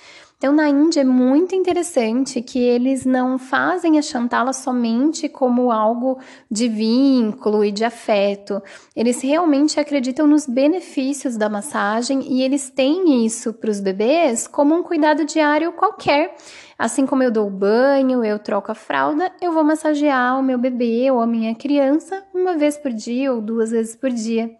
então, 0.44 0.52
na 0.52 0.68
Índia 0.68 1.00
é 1.00 1.04
muito 1.04 1.54
interessante 1.54 2.42
que 2.42 2.58
eles 2.58 3.06
não 3.06 3.38
fazem 3.38 3.98
a 3.98 4.02
Chantala 4.02 4.52
somente 4.52 5.26
como 5.26 5.72
algo 5.72 6.18
de 6.50 6.68
vínculo 6.68 7.64
e 7.64 7.72
de 7.72 7.82
afeto. 7.82 8.62
Eles 8.94 9.22
realmente 9.22 9.80
acreditam 9.80 10.26
nos 10.26 10.46
benefícios 10.46 11.38
da 11.38 11.48
massagem 11.48 12.30
e 12.30 12.42
eles 12.42 12.68
têm 12.68 13.24
isso 13.24 13.54
para 13.54 13.70
os 13.70 13.80
bebês 13.80 14.46
como 14.46 14.74
um 14.74 14.82
cuidado 14.82 15.24
diário 15.24 15.72
qualquer. 15.72 16.36
Assim 16.78 17.06
como 17.06 17.22
eu 17.22 17.30
dou 17.30 17.48
banho, 17.48 18.22
eu 18.22 18.38
troco 18.38 18.70
a 18.70 18.74
fralda, 18.74 19.32
eu 19.40 19.50
vou 19.50 19.64
massagear 19.64 20.38
o 20.38 20.42
meu 20.42 20.58
bebê 20.58 21.10
ou 21.10 21.22
a 21.22 21.26
minha 21.26 21.54
criança 21.54 22.22
uma 22.34 22.54
vez 22.54 22.76
por 22.76 22.92
dia 22.92 23.32
ou 23.32 23.40
duas 23.40 23.70
vezes 23.70 23.96
por 23.96 24.10
dia. 24.10 24.54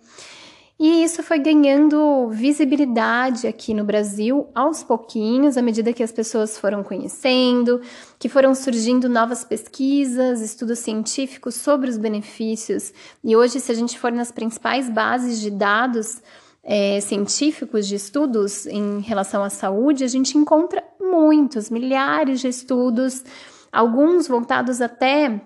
E 0.79 1.05
isso 1.05 1.23
foi 1.23 1.39
ganhando 1.39 2.29
visibilidade 2.31 3.47
aqui 3.47 3.73
no 3.73 3.85
Brasil 3.85 4.49
aos 4.53 4.83
pouquinhos, 4.83 5.57
à 5.57 5.63
medida 5.63 5.93
que 5.93 6.03
as 6.03 6.11
pessoas 6.11 6.59
foram 6.59 6.83
conhecendo, 6.83 7.81
que 8.19 8.29
foram 8.29 8.57
surgindo 8.57 9.09
novas 9.09 9.45
pesquisas, 9.45 10.41
estudos 10.41 10.81
científicos 10.81 11.55
sobre 11.55 11.89
os 11.89 11.97
benefícios. 11.97 12.93
E 13.23 13.37
hoje, 13.37 13.61
se 13.61 13.71
a 13.71 13.75
gente 13.75 13.97
for 13.97 14.11
nas 14.11 14.33
principais 14.33 14.91
bases 14.91 15.41
de 15.41 15.49
dados 15.49 16.21
é, 16.65 17.01
científicos 17.01 17.87
de 17.87 17.95
estudos 17.95 18.67
em 18.67 18.99
relação 19.01 19.45
à 19.45 19.51
saúde, 19.51 20.03
a 20.03 20.09
gente 20.09 20.37
encontra 20.37 20.83
muitos, 21.01 21.71
milhares 21.71 22.41
de 22.41 22.49
estudos, 22.49 23.23
alguns 23.71 24.27
voltados 24.27 24.81
até 24.81 25.41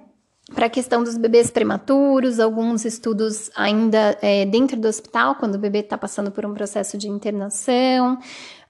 para 0.55 0.67
a 0.67 0.71
questão 0.71 1.05
dos 1.05 1.17
bebês 1.17 1.51
prematuros, 1.51 2.41
alguns 2.41 2.85
estudos 2.85 3.51
ainda 3.55 4.17
é, 4.23 4.47
dentro 4.47 4.81
do 4.81 4.89
hospital, 4.89 5.35
quando 5.35 5.57
o 5.57 5.59
bebê 5.59 5.81
está 5.81 5.99
passando 5.99 6.31
por 6.31 6.47
um 6.47 6.55
processo 6.55 6.97
de 6.97 7.09
internação. 7.09 8.15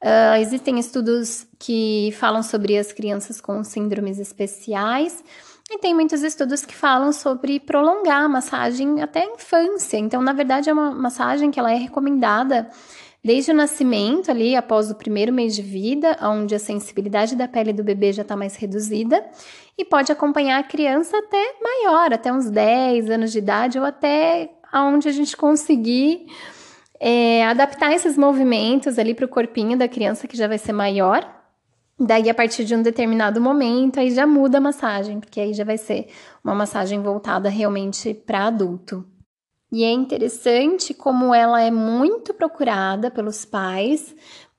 Uh, 0.03 0.41
existem 0.41 0.79
estudos 0.79 1.47
que 1.59 2.15
falam 2.19 2.43
sobre 2.43 2.77
as 2.77 2.93
crianças 2.93 3.41
com 3.41 3.63
síndromes 3.63 4.19
especiais. 4.19 5.23
E 5.71 5.79
tem 5.79 5.95
muitos 5.95 6.23
estudos 6.23 6.65
que 6.65 6.75
falam 6.75 7.13
sobre 7.13 7.61
prolongar 7.61 8.25
a 8.25 8.29
massagem 8.29 9.03
até 9.03 9.23
a 9.23 9.35
infância. 9.35 9.99
Então, 9.99 10.23
na 10.23 10.33
verdade, 10.33 10.71
é 10.71 10.73
uma 10.73 10.91
massagem 10.91 11.51
que 11.51 11.61
ela 11.61 11.71
é 11.71 11.77
recomendada 11.77 12.71
desde 13.29 13.51
o 13.51 13.55
nascimento, 13.55 14.31
ali 14.31 14.57
após 14.57 14.91
o 14.91 14.95
primeiro 14.95 15.31
mês 15.31 15.55
de 15.55 15.61
vida, 15.61 16.17
onde 16.23 16.55
a 16.55 16.59
sensibilidade 16.59 17.37
da 17.37 17.47
pele 17.47 17.75
do 17.75 17.85
bebê 17.85 18.11
já 18.11 18.23
está 18.23 18.35
mais 18.35 18.57
reduzida, 18.57 19.23
e 19.77 19.85
pode 19.85 20.11
acompanhar 20.11 20.59
a 20.59 20.63
criança 20.63 21.19
até 21.19 21.57
maior, 21.61 22.11
até 22.11 22.33
uns 22.33 22.49
10 22.49 23.11
anos 23.11 23.31
de 23.31 23.37
idade, 23.37 23.79
ou 23.79 23.85
até 23.85 24.51
aonde 24.73 25.11
a 25.11 25.13
gente 25.13 25.37
conseguir 25.37 26.25
é, 26.99 27.45
adaptar 27.45 27.93
esses 27.93 28.17
movimentos 28.17 28.99
ali 28.99 29.15
para 29.15 29.27
o 29.27 29.29
corpinho 29.29 29.77
da 29.77 29.87
criança 29.87 30.27
que 30.27 30.35
já 30.35 30.49
vai 30.49 30.57
ser 30.57 30.73
maior. 30.73 31.23
Daí, 32.01 32.31
a 32.31 32.35
partir 32.35 32.65
de 32.65 32.75
um 32.75 32.81
determinado 32.81 33.43
momento, 33.43 34.01
aí 34.01 34.11
já 34.11 34.27
muda 34.27 34.57
a 34.57 34.61
massagem, 34.63 35.21
porque 35.21 35.39
aí 35.39 35.53
já 35.53 35.65
vai 35.65 35.77
ser 35.77 36.09
uma 36.43 36.55
massagem 36.55 37.03
voltada 37.03 37.51
realmente 37.51 38.15
para 38.15 38.47
adulto. 38.47 39.05
E 39.71 39.85
é 39.85 39.91
interessante 39.91 40.95
como 40.95 41.35
ela 41.35 41.61
é 41.61 41.71
muito 41.71 42.33
procurada 42.33 43.11
pelos 43.11 43.45
pais, 43.45 44.15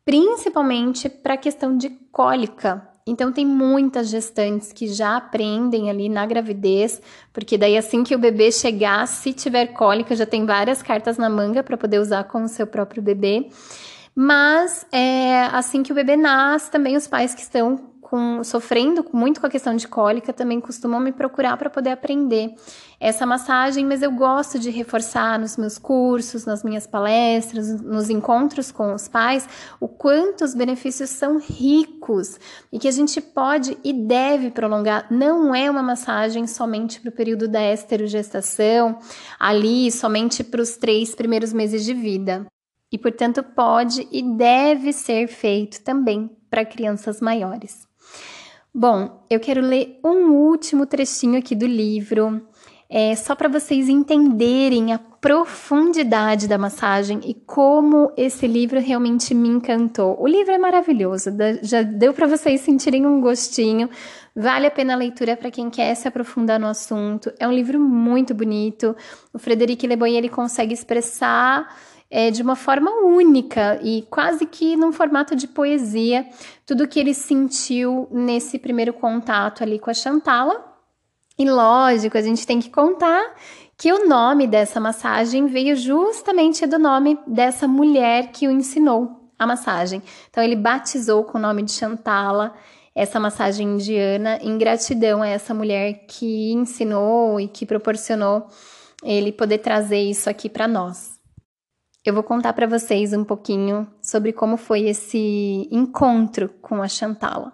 principalmente 0.06 1.10
para 1.10 1.34
a 1.34 1.38
questão 1.38 1.76
de 1.76 1.90
cólica. 2.12 2.88
Então 3.08 3.32
tem 3.32 3.44
muitas 3.44 4.08
gestantes 4.08 4.72
que 4.72 4.88
já 4.88 5.18
aprendem 5.18 5.90
ali 5.90 6.08
na 6.08 6.28
gravidez, 6.28 7.02
porque 7.34 7.58
daí 7.58 7.76
assim 7.76 8.04
que 8.04 8.14
o 8.14 8.20
bebê 8.20 8.52
chegar, 8.52 9.08
se 9.08 9.34
tiver 9.34 9.68
cólica, 9.68 10.16
já 10.16 10.28
tem 10.28 10.46
várias 10.46 10.84
cartas 10.84 11.18
na 11.18 11.28
manga 11.28 11.64
para 11.64 11.76
poder 11.76 12.00
usar 12.00 12.26
com 12.26 12.44
o 12.44 12.48
seu 12.48 12.68
próprio 12.68 13.02
bebê. 13.02 13.50
Mas 14.14 14.86
é, 14.92 15.42
assim 15.52 15.82
que 15.82 15.92
o 15.92 15.96
bebê 15.96 16.16
nasce, 16.16 16.70
também 16.70 16.96
os 16.96 17.08
pais 17.08 17.34
que 17.34 17.42
estão 17.42 17.89
com 18.10 18.44
sofrendo 18.44 19.06
muito 19.14 19.40
com 19.40 19.46
a 19.46 19.50
questão 19.50 19.76
de 19.76 19.88
cólica 19.88 20.34
também 20.34 20.60
costumam 20.60 21.00
me 21.00 21.12
procurar 21.12 21.56
para 21.58 21.70
poder 21.70 21.92
aprender 21.92 22.56
essa 23.00 23.24
massagem, 23.24 23.86
mas 23.86 24.02
eu 24.02 24.12
gosto 24.12 24.58
de 24.58 24.72
reforçar 24.72 25.38
nos 25.38 25.56
meus 25.58 25.78
cursos, 25.78 26.44
nas 26.44 26.64
minhas 26.64 26.88
palestras, 26.88 27.80
nos 27.82 28.10
encontros 28.10 28.72
com 28.72 28.94
os 28.96 29.08
pais, 29.08 29.48
o 29.80 29.88
quanto 29.88 30.44
os 30.44 30.56
benefícios 30.56 31.12
são 31.12 31.38
ricos 31.38 32.40
e 32.72 32.80
que 32.80 32.88
a 32.88 32.92
gente 32.92 33.22
pode 33.22 33.78
e 33.84 33.94
deve 33.94 34.50
prolongar. 34.50 35.06
Não 35.12 35.54
é 35.54 35.70
uma 35.70 35.84
massagem 35.84 36.48
somente 36.48 37.00
para 37.00 37.10
o 37.10 37.14
período 37.14 37.48
da 37.48 37.62
esterogestação, 37.62 38.98
ali 39.40 39.92
somente 39.92 40.44
para 40.44 40.62
os 40.62 40.78
três 40.78 41.14
primeiros 41.14 41.54
meses 41.54 41.86
de 41.86 41.94
vida. 41.94 42.48
E, 42.92 42.98
portanto, 42.98 43.44
pode 43.44 44.08
e 44.12 44.24
deve 44.36 44.92
ser 44.92 45.28
feito 45.28 45.84
também 45.84 46.28
para 46.50 46.66
crianças 46.66 47.22
maiores. 47.22 47.89
Bom, 48.82 49.26
eu 49.30 49.42
quero 49.42 49.60
ler 49.60 50.00
um 50.02 50.32
último 50.32 50.86
trechinho 50.86 51.38
aqui 51.38 51.54
do 51.54 51.66
livro, 51.66 52.48
é, 52.90 53.14
só 53.14 53.36
para 53.36 53.50
vocês 53.50 53.90
entenderem 53.90 54.94
a 54.94 54.98
profundidade 54.98 56.48
da 56.48 56.58
massagem 56.58 57.20
e 57.26 57.34
como 57.34 58.10
esse 58.16 58.48
livro 58.48 58.80
realmente 58.80 59.36
me 59.36 59.50
encantou. 59.50 60.16
O 60.18 60.26
livro 60.26 60.54
é 60.54 60.58
maravilhoso, 60.58 61.30
já 61.62 61.82
deu 61.82 62.14
para 62.14 62.26
vocês 62.26 62.62
sentirem 62.62 63.06
um 63.06 63.20
gostinho. 63.20 63.90
Vale 64.34 64.68
a 64.68 64.72
pena 64.72 64.94
a 64.94 64.98
leitura 64.98 65.36
para 65.36 65.52
quem 65.52 65.70
quer 65.70 65.94
se 65.96 66.08
aprofundar 66.08 66.58
no 66.58 66.68
assunto. 66.68 67.34
É 67.38 67.46
um 67.46 67.52
livro 67.52 67.82
muito 67.82 68.34
bonito. 68.34 68.96
O 69.34 69.40
Frederic 69.40 69.86
Leboy 69.86 70.16
ele 70.16 70.30
consegue 70.30 70.74
expressar 70.74 71.68
é, 72.10 72.32
de 72.32 72.42
uma 72.42 72.56
forma 72.56 72.92
única 73.04 73.80
e 73.84 74.02
quase 74.10 74.46
que 74.46 74.76
num 74.76 74.92
formato 74.92 75.36
de 75.36 75.48
poesia 75.48 76.28
tudo 76.66 76.88
que 76.88 77.00
ele 77.00 77.14
sentiu 77.14 78.08
nesse 78.12 78.58
primeiro 78.58 78.94
contato 78.94 79.64
ali 79.64 79.78
com 79.78 79.90
a 79.90 79.94
Chantala. 79.94 80.66
E 81.38 81.50
lógico, 81.50 82.18
a 82.18 82.22
gente 82.22 82.46
tem 82.46 82.60
que 82.60 82.70
contar 82.70 83.34
que 83.78 83.94
o 83.94 84.08
nome 84.08 84.46
dessa 84.46 84.80
massagem 84.80 85.48
veio 85.48 85.76
justamente 85.76 86.66
do 86.68 86.78
nome 86.78 87.18
dessa 87.26 87.68
mulher 87.68 88.32
que 88.32 88.48
o 88.48 88.52
ensinou 88.52 89.32
a 89.38 89.48
massagem. 89.48 90.04
Então 90.30 90.44
ele 90.44 90.56
batizou 90.56 91.24
com 91.24 91.38
o 91.38 91.42
nome 91.42 91.64
de 91.64 91.72
Chantala 91.72 92.54
essa 92.94 93.20
massagem 93.20 93.66
indiana 93.66 94.38
em 94.42 94.58
gratidão 94.58 95.22
a 95.22 95.28
essa 95.28 95.54
mulher 95.54 96.06
que 96.08 96.52
ensinou 96.52 97.40
e 97.40 97.48
que 97.48 97.66
proporcionou 97.66 98.48
ele 99.02 99.32
poder 99.32 99.60
trazer 99.60 100.02
isso 100.02 100.30
aqui 100.30 100.50
para 100.50 100.68
nós. 100.68 101.19
Eu 102.06 102.14
vou 102.14 102.24
contar 102.24 102.54
para 102.54 102.66
vocês 102.66 103.12
um 103.12 103.26
pouquinho 103.26 103.86
sobre 104.02 104.32
como 104.32 104.56
foi 104.56 104.88
esse 104.88 105.68
encontro 105.70 106.48
com 106.62 106.82
a 106.82 106.88
Chantala. 106.88 107.52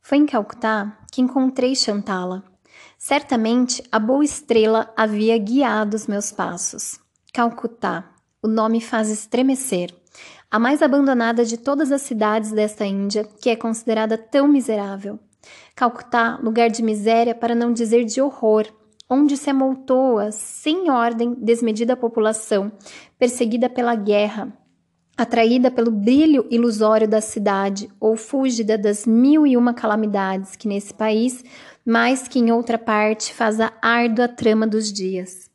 Foi 0.00 0.18
em 0.18 0.26
Calcutá 0.26 0.98
que 1.10 1.22
encontrei 1.22 1.74
Chantala. 1.74 2.44
Certamente 2.98 3.82
a 3.90 3.98
boa 3.98 4.22
estrela 4.22 4.92
havia 4.94 5.36
guiado 5.38 5.96
os 5.96 6.06
meus 6.06 6.30
passos. 6.30 7.00
Calcutá, 7.32 8.12
o 8.42 8.46
nome 8.46 8.80
faz 8.82 9.08
estremecer. 9.08 9.94
A 10.50 10.58
mais 10.58 10.82
abandonada 10.82 11.46
de 11.46 11.56
todas 11.56 11.90
as 11.90 12.02
cidades 12.02 12.52
desta 12.52 12.84
Índia, 12.84 13.24
que 13.24 13.48
é 13.48 13.56
considerada 13.56 14.18
tão 14.18 14.46
miserável. 14.46 15.18
Calcutá, 15.74 16.38
lugar 16.42 16.68
de 16.68 16.82
miséria 16.82 17.34
para 17.34 17.54
não 17.54 17.72
dizer 17.72 18.04
de 18.04 18.20
horror, 18.20 18.66
onde 19.08 19.36
se 19.36 19.50
amontoa 19.50 20.32
sem 20.32 20.90
ordem 20.90 21.34
desmedida 21.34 21.96
população, 21.96 22.72
perseguida 23.18 23.68
pela 23.68 23.94
guerra, 23.94 24.52
atraída 25.16 25.70
pelo 25.70 25.90
brilho 25.90 26.46
ilusório 26.50 27.08
da 27.08 27.20
cidade 27.20 27.88
ou 27.98 28.16
fúgida 28.16 28.76
das 28.76 29.06
mil 29.06 29.46
e 29.46 29.56
uma 29.56 29.72
calamidades 29.72 30.56
que 30.56 30.68
nesse 30.68 30.92
país, 30.92 31.42
mais 31.84 32.28
que 32.28 32.38
em 32.38 32.52
outra 32.52 32.76
parte, 32.76 33.32
faz 33.32 33.60
a 33.60 33.72
árdua 33.80 34.28
trama 34.28 34.66
dos 34.66 34.92
dias. 34.92 35.45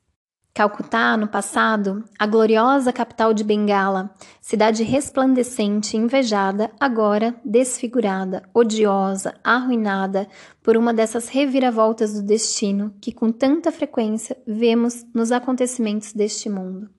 Calcutá, 0.53 1.15
no 1.15 1.29
passado, 1.29 2.03
a 2.19 2.27
gloriosa 2.27 2.91
capital 2.91 3.33
de 3.33 3.41
Bengala, 3.41 4.13
cidade 4.41 4.83
resplandecente 4.83 5.95
e 5.95 5.99
invejada, 5.99 6.69
agora 6.77 7.33
desfigurada, 7.43 8.43
odiosa, 8.53 9.33
arruinada 9.41 10.27
por 10.61 10.75
uma 10.75 10.93
dessas 10.93 11.29
reviravoltas 11.29 12.13
do 12.13 12.21
destino 12.21 12.93
que 12.99 13.13
com 13.13 13.31
tanta 13.31 13.71
frequência 13.71 14.37
vemos 14.45 15.05
nos 15.13 15.31
acontecimentos 15.31 16.11
deste 16.11 16.49
mundo. 16.49 16.89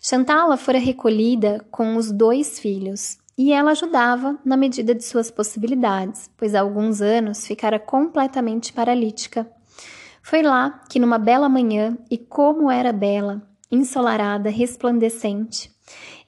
Chantala 0.00 0.56
fora 0.56 0.78
recolhida 0.78 1.66
com 1.72 1.96
os 1.96 2.12
dois 2.12 2.60
filhos, 2.60 3.18
e 3.36 3.52
ela 3.52 3.72
ajudava 3.72 4.38
na 4.44 4.56
medida 4.56 4.94
de 4.94 5.04
suas 5.04 5.30
possibilidades, 5.30 6.30
pois 6.36 6.54
há 6.54 6.60
alguns 6.60 7.02
anos 7.02 7.46
ficara 7.46 7.78
completamente 7.78 8.72
paralítica 8.72 9.46
foi 10.26 10.42
lá 10.42 10.82
que, 10.88 10.98
numa 10.98 11.18
bela 11.18 11.48
manhã, 11.48 11.96
e 12.10 12.18
como 12.18 12.68
era 12.68 12.92
bela, 12.92 13.48
ensolarada, 13.70 14.50
resplandecente, 14.50 15.70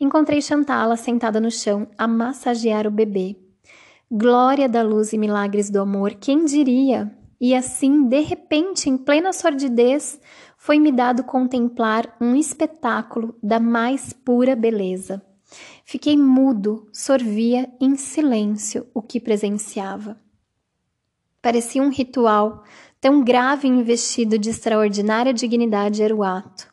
encontrei 0.01 0.41
Chantala 0.41 0.97
sentada 0.97 1.41
no 1.41 1.51
chão 1.51 1.89
a 1.99 2.07
massagear 2.07 2.87
o 2.87 2.93
bebê. 2.93 3.37
Glória 4.09 4.69
da 4.69 4.83
luz 4.83 5.13
e 5.13 5.19
milagres 5.19 5.69
do 5.69 5.81
amor, 5.81 6.15
quem 6.15 6.45
diria? 6.45 7.13
E 7.41 7.57
assim, 7.57 8.05
de 8.05 8.21
repente, 8.21 8.89
em 8.89 8.97
plena 8.97 9.33
sordidez, 9.33 10.21
foi-me 10.57 10.93
dado 10.93 11.25
contemplar 11.25 12.17
um 12.21 12.37
espetáculo 12.37 13.35
da 13.43 13.59
mais 13.59 14.13
pura 14.13 14.55
beleza. 14.55 15.21
Fiquei 15.85 16.17
mudo, 16.17 16.87
sorvia 16.93 17.69
em 17.81 17.97
silêncio 17.97 18.87
o 18.95 19.03
que 19.03 19.19
presenciava. 19.19 20.17
Parecia 21.41 21.83
um 21.83 21.89
ritual, 21.89 22.65
Tão 23.01 23.23
grave 23.23 23.69
e 23.69 23.71
investido 23.71 24.37
de 24.37 24.51
extraordinária 24.51 25.33
dignidade 25.33 26.03
era 26.03 26.15
o 26.15 26.25
ato. 26.25 26.67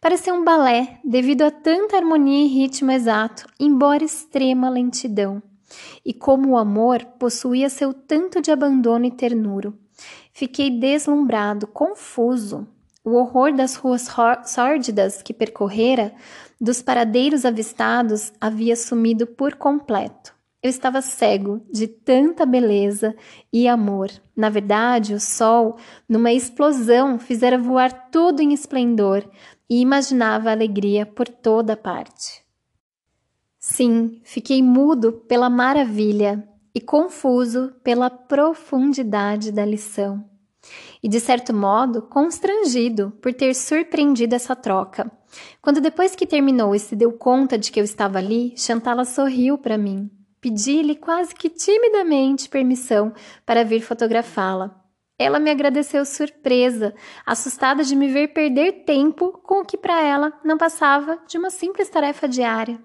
Parecia 0.00 0.34
um 0.34 0.42
balé, 0.42 0.98
devido 1.04 1.42
a 1.42 1.50
tanta 1.50 1.96
harmonia 1.96 2.44
e 2.44 2.48
ritmo 2.48 2.90
exato, 2.90 3.46
embora 3.58 4.02
extrema 4.02 4.68
lentidão. 4.68 5.40
E 6.04 6.12
como 6.12 6.50
o 6.50 6.58
amor 6.58 7.04
possuía 7.20 7.68
seu 7.68 7.94
tanto 7.94 8.42
de 8.42 8.50
abandono 8.50 9.04
e 9.04 9.12
ternura. 9.12 9.72
Fiquei 10.32 10.70
deslumbrado, 10.70 11.68
confuso. 11.68 12.66
O 13.04 13.12
horror 13.12 13.54
das 13.54 13.76
ruas 13.76 14.08
sórdidas 14.46 15.22
que 15.22 15.32
percorrera, 15.32 16.12
dos 16.60 16.82
paradeiros 16.82 17.44
avistados, 17.44 18.32
havia 18.40 18.74
sumido 18.74 19.26
por 19.26 19.54
completo. 19.54 20.39
Eu 20.62 20.68
estava 20.68 21.00
cego 21.00 21.62
de 21.72 21.86
tanta 21.86 22.44
beleza 22.44 23.16
e 23.50 23.66
amor. 23.66 24.10
Na 24.36 24.50
verdade, 24.50 25.14
o 25.14 25.20
sol, 25.20 25.78
numa 26.06 26.32
explosão, 26.32 27.18
fizera 27.18 27.56
voar 27.56 28.10
tudo 28.10 28.42
em 28.42 28.52
esplendor 28.52 29.26
e 29.70 29.80
imaginava 29.80 30.50
alegria 30.50 31.06
por 31.06 31.26
toda 31.28 31.78
parte. 31.78 32.42
Sim, 33.58 34.20
fiquei 34.22 34.62
mudo 34.62 35.12
pela 35.26 35.48
maravilha 35.48 36.46
e 36.74 36.80
confuso 36.80 37.72
pela 37.82 38.10
profundidade 38.10 39.50
da 39.50 39.64
lição. 39.64 40.22
E 41.02 41.08
de 41.08 41.20
certo 41.20 41.54
modo, 41.54 42.02
constrangido 42.02 43.12
por 43.22 43.32
ter 43.32 43.54
surpreendido 43.54 44.34
essa 44.34 44.54
troca. 44.54 45.10
Quando 45.62 45.80
depois 45.80 46.14
que 46.14 46.26
terminou 46.26 46.74
e 46.74 46.78
se 46.78 46.94
deu 46.94 47.12
conta 47.12 47.56
de 47.56 47.72
que 47.72 47.80
eu 47.80 47.84
estava 47.84 48.18
ali, 48.18 48.52
Chantala 48.58 49.06
sorriu 49.06 49.56
para 49.56 49.78
mim 49.78 50.10
Pedi-lhe 50.40 50.96
quase 50.96 51.34
que 51.34 51.50
timidamente 51.50 52.48
permissão 52.48 53.12
para 53.44 53.64
vir 53.64 53.80
fotografá-la. 53.80 54.74
Ela 55.18 55.38
me 55.38 55.50
agradeceu 55.50 56.02
surpresa, 56.06 56.94
assustada 57.26 57.84
de 57.84 57.94
me 57.94 58.08
ver 58.08 58.28
perder 58.28 58.84
tempo 58.84 59.32
com 59.44 59.60
o 59.60 59.64
que 59.64 59.76
para 59.76 60.00
ela 60.02 60.32
não 60.42 60.56
passava 60.56 61.18
de 61.28 61.36
uma 61.36 61.50
simples 61.50 61.90
tarefa 61.90 62.26
diária. 62.26 62.80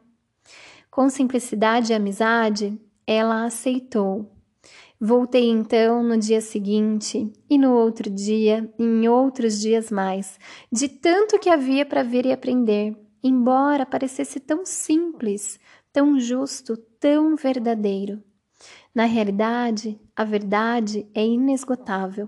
Com 0.91 1.09
simplicidade 1.09 1.93
e 1.93 1.95
amizade, 1.95 2.77
ela 3.07 3.45
aceitou. 3.45 4.35
Voltei 4.99 5.49
então 5.49 6.03
no 6.03 6.17
dia 6.17 6.41
seguinte 6.41 7.31
e 7.49 7.57
no 7.57 7.73
outro 7.73 8.09
dia, 8.09 8.69
e 8.79 8.83
em 8.83 9.07
outros 9.07 9.59
dias 9.59 9.91
mais, 9.91 10.39
de 10.71 10.87
tanto 10.87 11.39
que 11.39 11.49
havia 11.49 11.85
para 11.85 12.03
ver 12.03 12.25
e 12.25 12.31
aprender, 12.31 12.97
embora 13.23 13.85
parecesse 13.85 14.39
tão 14.39 14.65
simples, 14.65 15.59
tão 15.91 16.19
justo, 16.19 16.77
tão 17.05 17.35
verdadeiro. 17.35 18.19
Na 18.91 19.05
realidade, 19.05 20.01
a 20.15 20.23
verdade 20.23 21.07
é 21.13 21.23
inesgotável. 21.23 22.27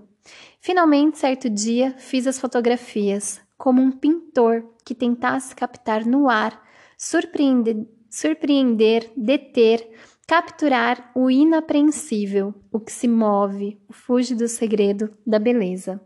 Finalmente, 0.60 1.18
certo 1.18 1.50
dia, 1.50 1.96
fiz 1.98 2.28
as 2.28 2.38
fotografias, 2.38 3.40
como 3.56 3.82
um 3.82 3.90
pintor 3.90 4.64
que 4.84 4.94
tentasse 4.94 5.52
captar 5.52 6.06
no 6.06 6.28
ar, 6.28 6.64
surpreender, 6.96 7.88
surpreender 8.08 9.10
deter, 9.16 9.84
capturar 10.28 11.10
o 11.12 11.28
inapreensível, 11.28 12.54
o 12.70 12.78
que 12.78 12.92
se 12.92 13.08
move, 13.08 13.80
o 13.88 13.92
fuge 13.92 14.32
do 14.32 14.46
segredo 14.46 15.12
da 15.26 15.40
beleza. 15.40 16.00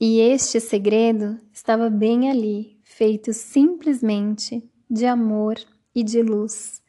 E 0.00 0.18
este 0.18 0.58
segredo 0.58 1.38
estava 1.52 1.88
bem 1.88 2.28
ali, 2.28 2.76
feito 2.82 3.32
simplesmente 3.32 4.68
de 4.90 5.06
amor 5.06 5.54
e 5.94 6.02
de 6.02 6.22
luz, 6.22 6.81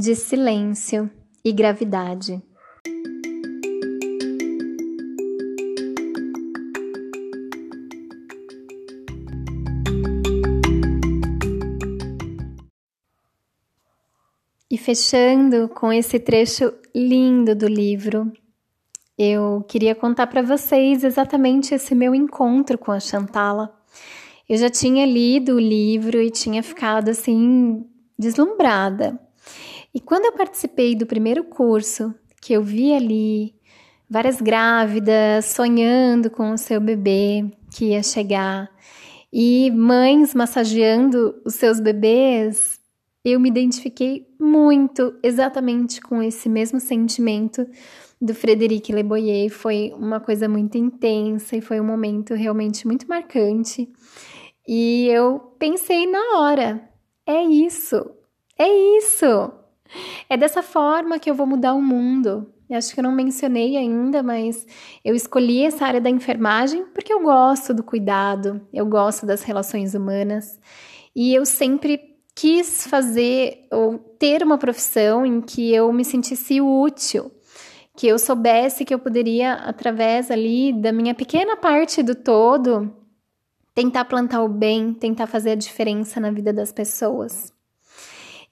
de 0.00 0.14
silêncio 0.16 1.10
e 1.44 1.52
gravidade. 1.52 2.42
E 14.70 14.78
fechando 14.78 15.68
com 15.68 15.92
esse 15.92 16.18
trecho 16.18 16.72
lindo 16.94 17.54
do 17.54 17.66
livro, 17.66 18.32
eu 19.18 19.62
queria 19.68 19.94
contar 19.94 20.28
para 20.28 20.40
vocês 20.40 21.04
exatamente 21.04 21.74
esse 21.74 21.94
meu 21.94 22.14
encontro 22.14 22.78
com 22.78 22.90
a 22.90 22.98
Chantala. 22.98 23.78
Eu 24.48 24.56
já 24.56 24.70
tinha 24.70 25.04
lido 25.04 25.56
o 25.56 25.60
livro 25.60 26.18
e 26.22 26.30
tinha 26.30 26.62
ficado 26.62 27.10
assim 27.10 27.84
deslumbrada. 28.18 29.20
E 29.94 30.00
quando 30.00 30.26
eu 30.26 30.32
participei 30.32 30.94
do 30.94 31.06
primeiro 31.06 31.44
curso, 31.44 32.14
que 32.40 32.52
eu 32.52 32.62
vi 32.62 32.92
ali 32.92 33.54
várias 34.08 34.40
grávidas 34.40 35.44
sonhando 35.46 36.30
com 36.30 36.52
o 36.52 36.58
seu 36.58 36.80
bebê 36.80 37.44
que 37.72 37.86
ia 37.86 38.02
chegar 38.02 38.70
e 39.32 39.70
mães 39.70 40.34
massageando 40.34 41.40
os 41.44 41.54
seus 41.54 41.78
bebês, 41.78 42.80
eu 43.24 43.38
me 43.38 43.48
identifiquei 43.48 44.26
muito 44.40 45.14
exatamente 45.22 46.00
com 46.00 46.22
esse 46.22 46.48
mesmo 46.48 46.80
sentimento 46.80 47.66
do 48.20 48.34
Frederic 48.34 48.92
Leboyer. 48.92 49.50
Foi 49.50 49.92
uma 49.96 50.18
coisa 50.18 50.48
muito 50.48 50.76
intensa 50.76 51.56
e 51.56 51.60
foi 51.60 51.80
um 51.80 51.84
momento 51.84 52.34
realmente 52.34 52.86
muito 52.86 53.08
marcante. 53.08 53.88
E 54.66 55.06
eu 55.08 55.38
pensei 55.58 56.06
na 56.06 56.38
hora: 56.38 56.88
é 57.26 57.42
isso, 57.42 58.10
é 58.58 58.68
isso. 58.98 59.59
É 60.28 60.36
dessa 60.36 60.62
forma 60.62 61.18
que 61.18 61.30
eu 61.30 61.34
vou 61.34 61.46
mudar 61.46 61.74
o 61.74 61.82
mundo. 61.82 62.52
Eu 62.68 62.78
acho 62.78 62.94
que 62.94 63.00
eu 63.00 63.04
não 63.04 63.12
mencionei 63.12 63.76
ainda, 63.76 64.22
mas 64.22 64.64
eu 65.04 65.14
escolhi 65.14 65.64
essa 65.64 65.84
área 65.84 66.00
da 66.00 66.08
enfermagem 66.08 66.84
porque 66.94 67.12
eu 67.12 67.20
gosto 67.20 67.74
do 67.74 67.82
cuidado, 67.82 68.60
eu 68.72 68.86
gosto 68.86 69.26
das 69.26 69.42
relações 69.42 69.94
humanas 69.94 70.60
e 71.14 71.34
eu 71.34 71.44
sempre 71.44 72.00
quis 72.34 72.86
fazer 72.86 73.66
ou 73.72 73.98
ter 73.98 74.42
uma 74.42 74.56
profissão 74.56 75.26
em 75.26 75.40
que 75.40 75.74
eu 75.74 75.92
me 75.92 76.04
sentisse 76.04 76.60
útil, 76.60 77.30
que 77.96 78.06
eu 78.06 78.18
soubesse 78.18 78.84
que 78.84 78.94
eu 78.94 78.98
poderia, 78.98 79.54
através 79.54 80.30
ali 80.30 80.72
da 80.72 80.92
minha 80.92 81.14
pequena 81.14 81.56
parte 81.56 82.02
do 82.02 82.14
todo, 82.14 82.90
tentar 83.74 84.04
plantar 84.04 84.42
o 84.42 84.48
bem, 84.48 84.94
tentar 84.94 85.26
fazer 85.26 85.50
a 85.50 85.54
diferença 85.56 86.20
na 86.20 86.30
vida 86.30 86.52
das 86.52 86.72
pessoas. 86.72 87.52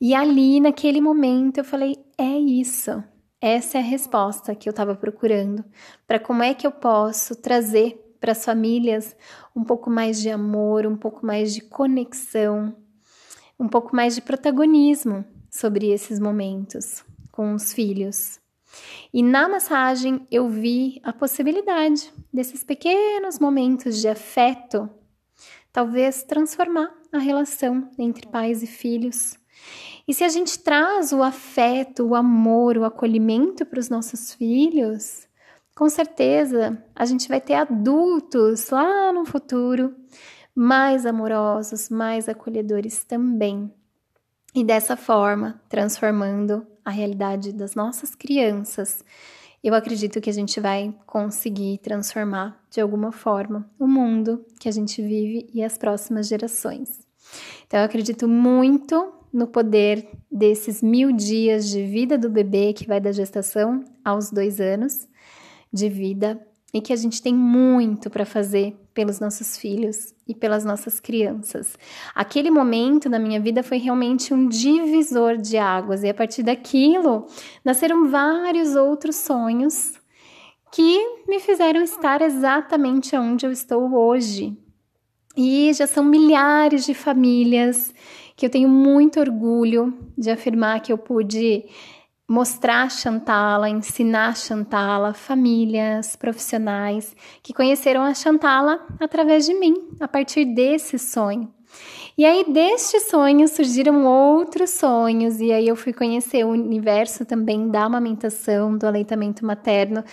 E 0.00 0.14
ali, 0.14 0.60
naquele 0.60 1.00
momento, 1.00 1.58
eu 1.58 1.64
falei: 1.64 1.96
é 2.16 2.38
isso. 2.38 3.02
Essa 3.40 3.78
é 3.78 3.80
a 3.80 3.84
resposta 3.84 4.54
que 4.54 4.68
eu 4.68 4.72
estava 4.72 4.96
procurando 4.96 5.64
para 6.06 6.18
como 6.18 6.42
é 6.42 6.54
que 6.54 6.66
eu 6.66 6.72
posso 6.72 7.36
trazer 7.36 8.16
para 8.20 8.32
as 8.32 8.44
famílias 8.44 9.16
um 9.54 9.62
pouco 9.62 9.88
mais 9.88 10.20
de 10.20 10.28
amor, 10.28 10.86
um 10.86 10.96
pouco 10.96 11.24
mais 11.24 11.54
de 11.54 11.60
conexão, 11.60 12.74
um 13.58 13.68
pouco 13.68 13.94
mais 13.94 14.16
de 14.16 14.22
protagonismo 14.22 15.24
sobre 15.48 15.90
esses 15.90 16.18
momentos 16.18 17.04
com 17.30 17.54
os 17.54 17.72
filhos. 17.72 18.40
E 19.14 19.22
na 19.22 19.48
massagem 19.48 20.26
eu 20.32 20.48
vi 20.48 21.00
a 21.04 21.12
possibilidade 21.12 22.12
desses 22.32 22.64
pequenos 22.64 23.38
momentos 23.38 24.00
de 24.00 24.08
afeto 24.08 24.90
talvez 25.72 26.24
transformar 26.24 26.92
a 27.12 27.18
relação 27.18 27.88
entre 27.96 28.26
pais 28.26 28.64
e 28.64 28.66
filhos. 28.66 29.37
E 30.06 30.14
se 30.14 30.24
a 30.24 30.28
gente 30.28 30.58
traz 30.58 31.12
o 31.12 31.22
afeto, 31.22 32.04
o 32.06 32.14
amor, 32.14 32.78
o 32.78 32.84
acolhimento 32.84 33.66
para 33.66 33.78
os 33.78 33.88
nossos 33.88 34.32
filhos, 34.32 35.28
com 35.74 35.88
certeza 35.88 36.82
a 36.94 37.04
gente 37.04 37.28
vai 37.28 37.40
ter 37.40 37.54
adultos 37.54 38.70
lá 38.70 39.12
no 39.12 39.24
futuro 39.24 39.94
mais 40.54 41.06
amorosos, 41.06 41.88
mais 41.88 42.28
acolhedores 42.28 43.04
também. 43.04 43.72
E 44.54 44.64
dessa 44.64 44.96
forma, 44.96 45.60
transformando 45.68 46.66
a 46.84 46.90
realidade 46.90 47.52
das 47.52 47.74
nossas 47.74 48.14
crianças, 48.14 49.04
eu 49.62 49.74
acredito 49.74 50.20
que 50.20 50.30
a 50.30 50.32
gente 50.32 50.58
vai 50.58 50.94
conseguir 51.06 51.78
transformar 51.78 52.60
de 52.70 52.80
alguma 52.80 53.12
forma 53.12 53.70
o 53.78 53.86
mundo 53.86 54.44
que 54.58 54.68
a 54.68 54.72
gente 54.72 55.02
vive 55.02 55.48
e 55.52 55.62
as 55.62 55.76
próximas 55.76 56.26
gerações. 56.26 57.06
Então, 57.66 57.78
eu 57.78 57.84
acredito 57.84 58.26
muito 58.26 59.12
no 59.32 59.46
poder 59.46 60.08
desses 60.30 60.82
mil 60.82 61.12
dias 61.12 61.68
de 61.68 61.84
vida 61.84 62.16
do 62.16 62.28
bebê 62.30 62.72
que 62.72 62.86
vai 62.86 63.00
da 63.00 63.12
gestação 63.12 63.84
aos 64.04 64.30
dois 64.30 64.60
anos 64.60 65.08
de 65.72 65.88
vida 65.88 66.40
e 66.72 66.80
que 66.80 66.92
a 66.92 66.96
gente 66.96 67.22
tem 67.22 67.34
muito 67.34 68.10
para 68.10 68.26
fazer 68.26 68.76
pelos 68.92 69.20
nossos 69.20 69.56
filhos 69.56 70.14
e 70.26 70.34
pelas 70.34 70.64
nossas 70.64 71.00
crianças. 71.00 71.78
Aquele 72.14 72.50
momento 72.50 73.08
na 73.08 73.18
minha 73.18 73.40
vida 73.40 73.62
foi 73.62 73.78
realmente 73.78 74.34
um 74.34 74.48
divisor 74.48 75.38
de 75.38 75.56
águas 75.56 76.02
e 76.02 76.08
a 76.08 76.14
partir 76.14 76.42
daquilo 76.42 77.26
nasceram 77.64 78.08
vários 78.10 78.74
outros 78.74 79.16
sonhos 79.16 79.94
que 80.70 81.22
me 81.26 81.40
fizeram 81.40 81.80
estar 81.82 82.20
exatamente 82.20 83.16
onde 83.16 83.46
eu 83.46 83.52
estou 83.52 83.94
hoje. 83.94 84.56
E 85.34 85.72
já 85.72 85.86
são 85.86 86.04
milhares 86.04 86.84
de 86.84 86.92
famílias 86.92 87.94
que 88.38 88.46
eu 88.46 88.50
tenho 88.50 88.68
muito 88.68 89.18
orgulho 89.18 89.92
de 90.16 90.30
afirmar 90.30 90.80
que 90.80 90.92
eu 90.92 90.96
pude 90.96 91.64
mostrar 92.28 92.84
a 92.84 92.88
Chantala, 92.88 93.68
ensinar 93.68 94.28
a 94.28 94.34
Chantala, 94.34 95.12
famílias, 95.12 96.14
profissionais 96.14 97.16
que 97.42 97.52
conheceram 97.52 98.02
a 98.02 98.14
Chantala 98.14 98.86
através 99.00 99.44
de 99.44 99.54
mim, 99.54 99.74
a 99.98 100.06
partir 100.06 100.44
desse 100.44 101.00
sonho. 101.00 101.52
E 102.16 102.24
aí, 102.24 102.44
deste 102.48 103.00
sonho 103.00 103.48
surgiram 103.48 104.06
outros 104.06 104.70
sonhos, 104.70 105.40
e 105.40 105.50
aí 105.50 105.66
eu 105.66 105.74
fui 105.74 105.92
conhecer 105.92 106.44
o 106.44 106.50
universo 106.50 107.24
também 107.24 107.68
da 107.68 107.84
amamentação, 107.84 108.78
do 108.78 108.86
aleitamento 108.86 109.44
materno, 109.44 110.04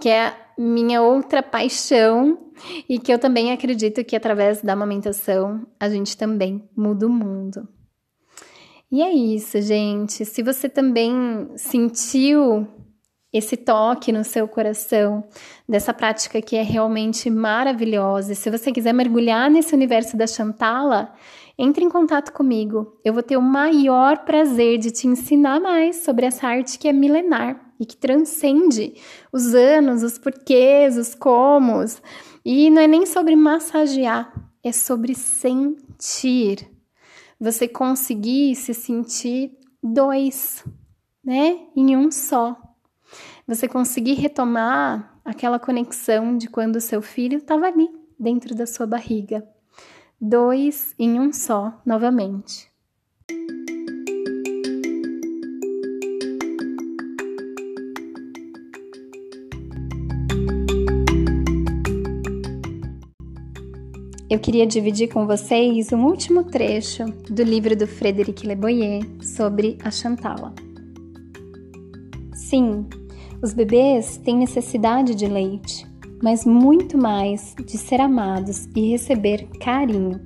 que 0.00 0.08
é 0.08 0.34
minha 0.56 1.02
outra 1.02 1.42
paixão, 1.42 2.38
e 2.88 2.98
que 2.98 3.12
eu 3.12 3.18
também 3.18 3.52
acredito 3.52 4.04
que 4.04 4.16
através 4.16 4.62
da 4.62 4.72
amamentação 4.72 5.66
a 5.78 5.88
gente 5.88 6.16
também 6.16 6.66
muda 6.76 7.06
o 7.06 7.10
mundo. 7.10 7.68
E 8.94 9.02
é 9.02 9.12
isso, 9.12 9.60
gente. 9.60 10.24
Se 10.24 10.40
você 10.40 10.68
também 10.68 11.48
sentiu 11.56 12.64
esse 13.32 13.56
toque 13.56 14.12
no 14.12 14.22
seu 14.22 14.46
coração, 14.46 15.24
dessa 15.68 15.92
prática 15.92 16.40
que 16.40 16.54
é 16.54 16.62
realmente 16.62 17.28
maravilhosa, 17.28 18.36
se 18.36 18.48
você 18.48 18.70
quiser 18.70 18.92
mergulhar 18.92 19.50
nesse 19.50 19.74
universo 19.74 20.16
da 20.16 20.28
Chantala, 20.28 21.12
entre 21.58 21.84
em 21.84 21.88
contato 21.88 22.32
comigo. 22.32 22.96
Eu 23.04 23.12
vou 23.12 23.22
ter 23.24 23.36
o 23.36 23.42
maior 23.42 24.18
prazer 24.18 24.78
de 24.78 24.92
te 24.92 25.08
ensinar 25.08 25.58
mais 25.58 25.96
sobre 25.96 26.26
essa 26.26 26.46
arte 26.46 26.78
que 26.78 26.86
é 26.86 26.92
milenar 26.92 27.74
e 27.80 27.84
que 27.84 27.96
transcende 27.96 28.94
os 29.32 29.56
anos, 29.56 30.04
os 30.04 30.18
porquês, 30.18 30.96
os 30.96 31.16
comos. 31.16 32.00
E 32.44 32.70
não 32.70 32.80
é 32.80 32.86
nem 32.86 33.06
sobre 33.06 33.34
massagear, 33.34 34.32
é 34.62 34.70
sobre 34.70 35.16
sentir 35.16 36.72
você 37.40 37.68
conseguir 37.68 38.54
se 38.56 38.72
sentir 38.72 39.56
dois, 39.82 40.64
né, 41.22 41.66
em 41.76 41.96
um 41.96 42.10
só. 42.10 42.56
Você 43.46 43.68
conseguir 43.68 44.14
retomar 44.14 45.20
aquela 45.24 45.58
conexão 45.58 46.36
de 46.36 46.48
quando 46.48 46.80
seu 46.80 47.02
filho 47.02 47.38
estava 47.38 47.66
ali, 47.66 47.88
dentro 48.18 48.54
da 48.54 48.66
sua 48.66 48.86
barriga. 48.86 49.46
Dois 50.20 50.94
em 50.98 51.20
um 51.20 51.32
só, 51.32 51.80
novamente. 51.84 52.72
Eu 64.34 64.40
queria 64.40 64.66
dividir 64.66 65.06
com 65.10 65.28
vocês 65.28 65.92
um 65.92 66.06
último 66.06 66.42
trecho 66.42 67.04
do 67.30 67.44
livro 67.44 67.76
do 67.76 67.86
Frederic 67.86 68.44
Leboyer 68.44 69.00
sobre 69.22 69.78
a 69.84 69.92
Chantala. 69.92 70.52
Sim, 72.34 72.84
os 73.40 73.54
bebês 73.54 74.16
têm 74.16 74.36
necessidade 74.36 75.14
de 75.14 75.28
leite, 75.28 75.86
mas 76.20 76.44
muito 76.44 76.98
mais 76.98 77.54
de 77.64 77.78
ser 77.78 78.00
amados 78.00 78.68
e 78.74 78.90
receber 78.90 79.46
carinho. 79.60 80.20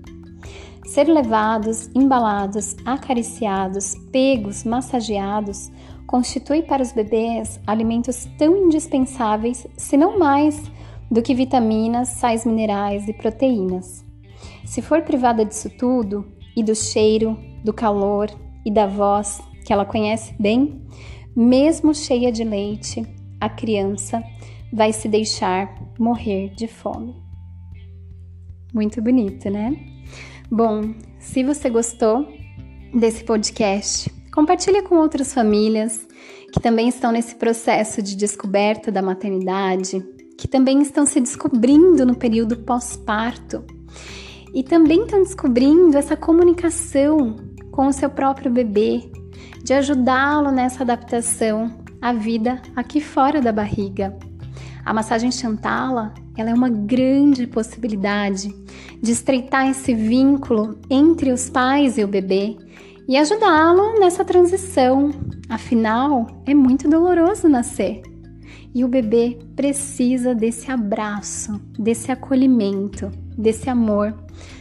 Ser 0.86 1.04
levados, 1.04 1.90
embalados, 1.94 2.76
acariciados, 2.86 3.94
pegos, 4.11 4.64
massageados 4.64 5.70
constitui 6.06 6.62
para 6.62 6.82
os 6.82 6.92
bebês 6.92 7.61
alimentos 7.66 8.26
tão 8.38 8.56
indispensáveis, 8.56 9.66
se 9.76 9.98
não 9.98 10.18
mais, 10.18 10.62
do 11.11 11.22
que 11.22 11.34
vitaminas, 11.34 12.09
sais 12.09 12.44
minerais 12.44 13.09
e 13.09 13.12
proteínas. 13.12 14.04
Se 14.64 14.82
for 14.82 15.02
privada 15.02 15.44
disso 15.44 15.70
tudo, 15.78 16.38
e 16.59 16.62
do 16.62 16.74
cheiro, 16.74 17.38
do 17.64 17.72
calor 17.72 18.28
e 18.66 18.72
da 18.72 18.84
voz 18.84 19.40
que 19.64 19.72
ela 19.72 19.84
conhece 19.84 20.34
bem, 20.40 20.84
mesmo 21.36 21.94
cheia 21.94 22.32
de 22.32 22.42
leite, 22.42 23.06
a 23.40 23.48
criança 23.48 24.20
vai 24.72 24.92
se 24.92 25.09
deixar 25.09 25.72
morrer 25.96 26.48
de 26.56 26.66
fome. 26.66 27.14
Muito 28.74 29.00
bonito, 29.00 29.48
né? 29.48 29.72
Bom, 30.50 30.94
se 31.20 31.44
você 31.44 31.70
gostou 31.70 32.26
desse 32.92 33.22
podcast, 33.22 34.11
compartilhe 34.34 34.82
com 34.82 34.96
outras 34.96 35.32
famílias 35.32 36.09
que 36.52 36.59
também 36.59 36.88
estão 36.88 37.12
nesse 37.12 37.36
processo 37.36 38.02
de 38.02 38.16
descoberta 38.16 38.90
da 38.90 39.00
maternidade, 39.00 40.04
que 40.39 40.47
também 40.47 40.80
estão 40.80 41.05
se 41.05 41.20
descobrindo 41.20 42.07
no 42.07 42.14
período 42.14 42.57
pós-parto 42.59 43.64
e 44.55 44.62
também 44.62 45.03
estão 45.03 45.20
descobrindo 45.20 45.99
essa 45.99 46.16
comunicação 46.16 47.36
com 47.72 47.89
o 47.89 47.93
seu 47.93 48.09
próprio 48.09 48.51
bebê, 48.51 49.11
de 49.64 49.74
ajudá-lo 49.74 50.53
nessa 50.53 50.84
adaptação 50.84 51.76
à 52.01 52.12
vida 52.12 52.62
aqui 52.76 53.01
fora 53.01 53.41
da 53.41 53.53
barriga. 53.53 54.16
A 54.84 54.95
massagem 54.95 55.32
Chantala, 55.32 56.14
ela 56.36 56.51
é 56.51 56.55
uma 56.55 56.68
grande 56.68 57.45
possibilidade 57.49 58.55
de 59.03 59.11
estreitar 59.11 59.68
esse 59.68 59.93
vínculo 59.93 60.78
entre 60.89 61.32
os 61.32 61.51
pais 61.51 61.99
e 61.99 62.05
o 62.05 62.09
bebê 62.09 62.57
e 63.09 63.16
ajudá-lo 63.16 63.99
nessa 63.99 64.24
transição. 64.24 65.11
Afinal, 65.49 66.28
é 66.47 66.55
muito 66.55 66.89
doloroso 66.89 67.49
nascer. 67.49 68.07
E 68.78 68.84
o 68.84 68.88
bebê 68.88 69.36
precisa 69.56 70.36
desse 70.36 70.70
abraço, 70.70 71.60
desse 71.76 72.12
acolhimento, 72.12 73.10
desse 73.36 73.68
amor, 73.68 74.16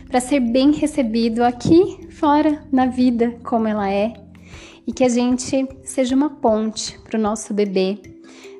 para 0.07 0.19
ser 0.19 0.39
bem 0.39 0.71
recebido 0.71 1.43
aqui 1.43 2.07
fora 2.09 2.63
na 2.71 2.87
vida 2.87 3.37
como 3.43 3.67
ela 3.67 3.87
é 3.91 4.11
e 4.87 4.91
que 4.91 5.03
a 5.03 5.07
gente 5.07 5.67
seja 5.83 6.15
uma 6.15 6.31
ponte 6.31 6.97
para 7.01 7.19
o 7.19 7.21
nosso 7.21 7.53
bebê 7.53 7.99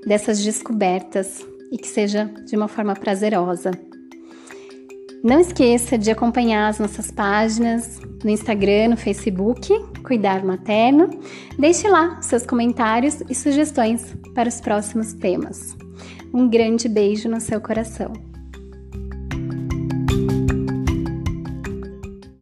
dessas 0.05 0.43
descobertas 0.43 1.43
e 1.71 1.77
que 1.79 1.87
seja 1.87 2.25
de 2.45 2.55
uma 2.55 2.67
forma 2.67 2.93
prazerosa. 2.93 3.71
Não 5.23 5.39
esqueça 5.39 5.97
de 5.97 6.11
acompanhar 6.11 6.67
as 6.67 6.79
nossas 6.79 7.09
páginas 7.09 7.99
no 8.23 8.29
Instagram, 8.29 8.89
no 8.89 8.97
Facebook, 8.97 9.67
Cuidar 10.03 10.45
Materno. 10.45 11.09
Deixe 11.57 11.87
lá 11.89 12.21
seus 12.21 12.45
comentários 12.45 13.21
e 13.27 13.33
sugestões 13.33 14.15
para 14.33 14.47
os 14.47 14.61
próximos 14.61 15.13
temas. 15.13 15.75
Um 16.33 16.47
grande 16.47 16.87
beijo 16.87 17.27
no 17.27 17.41
seu 17.41 17.59
coração. 17.59 18.13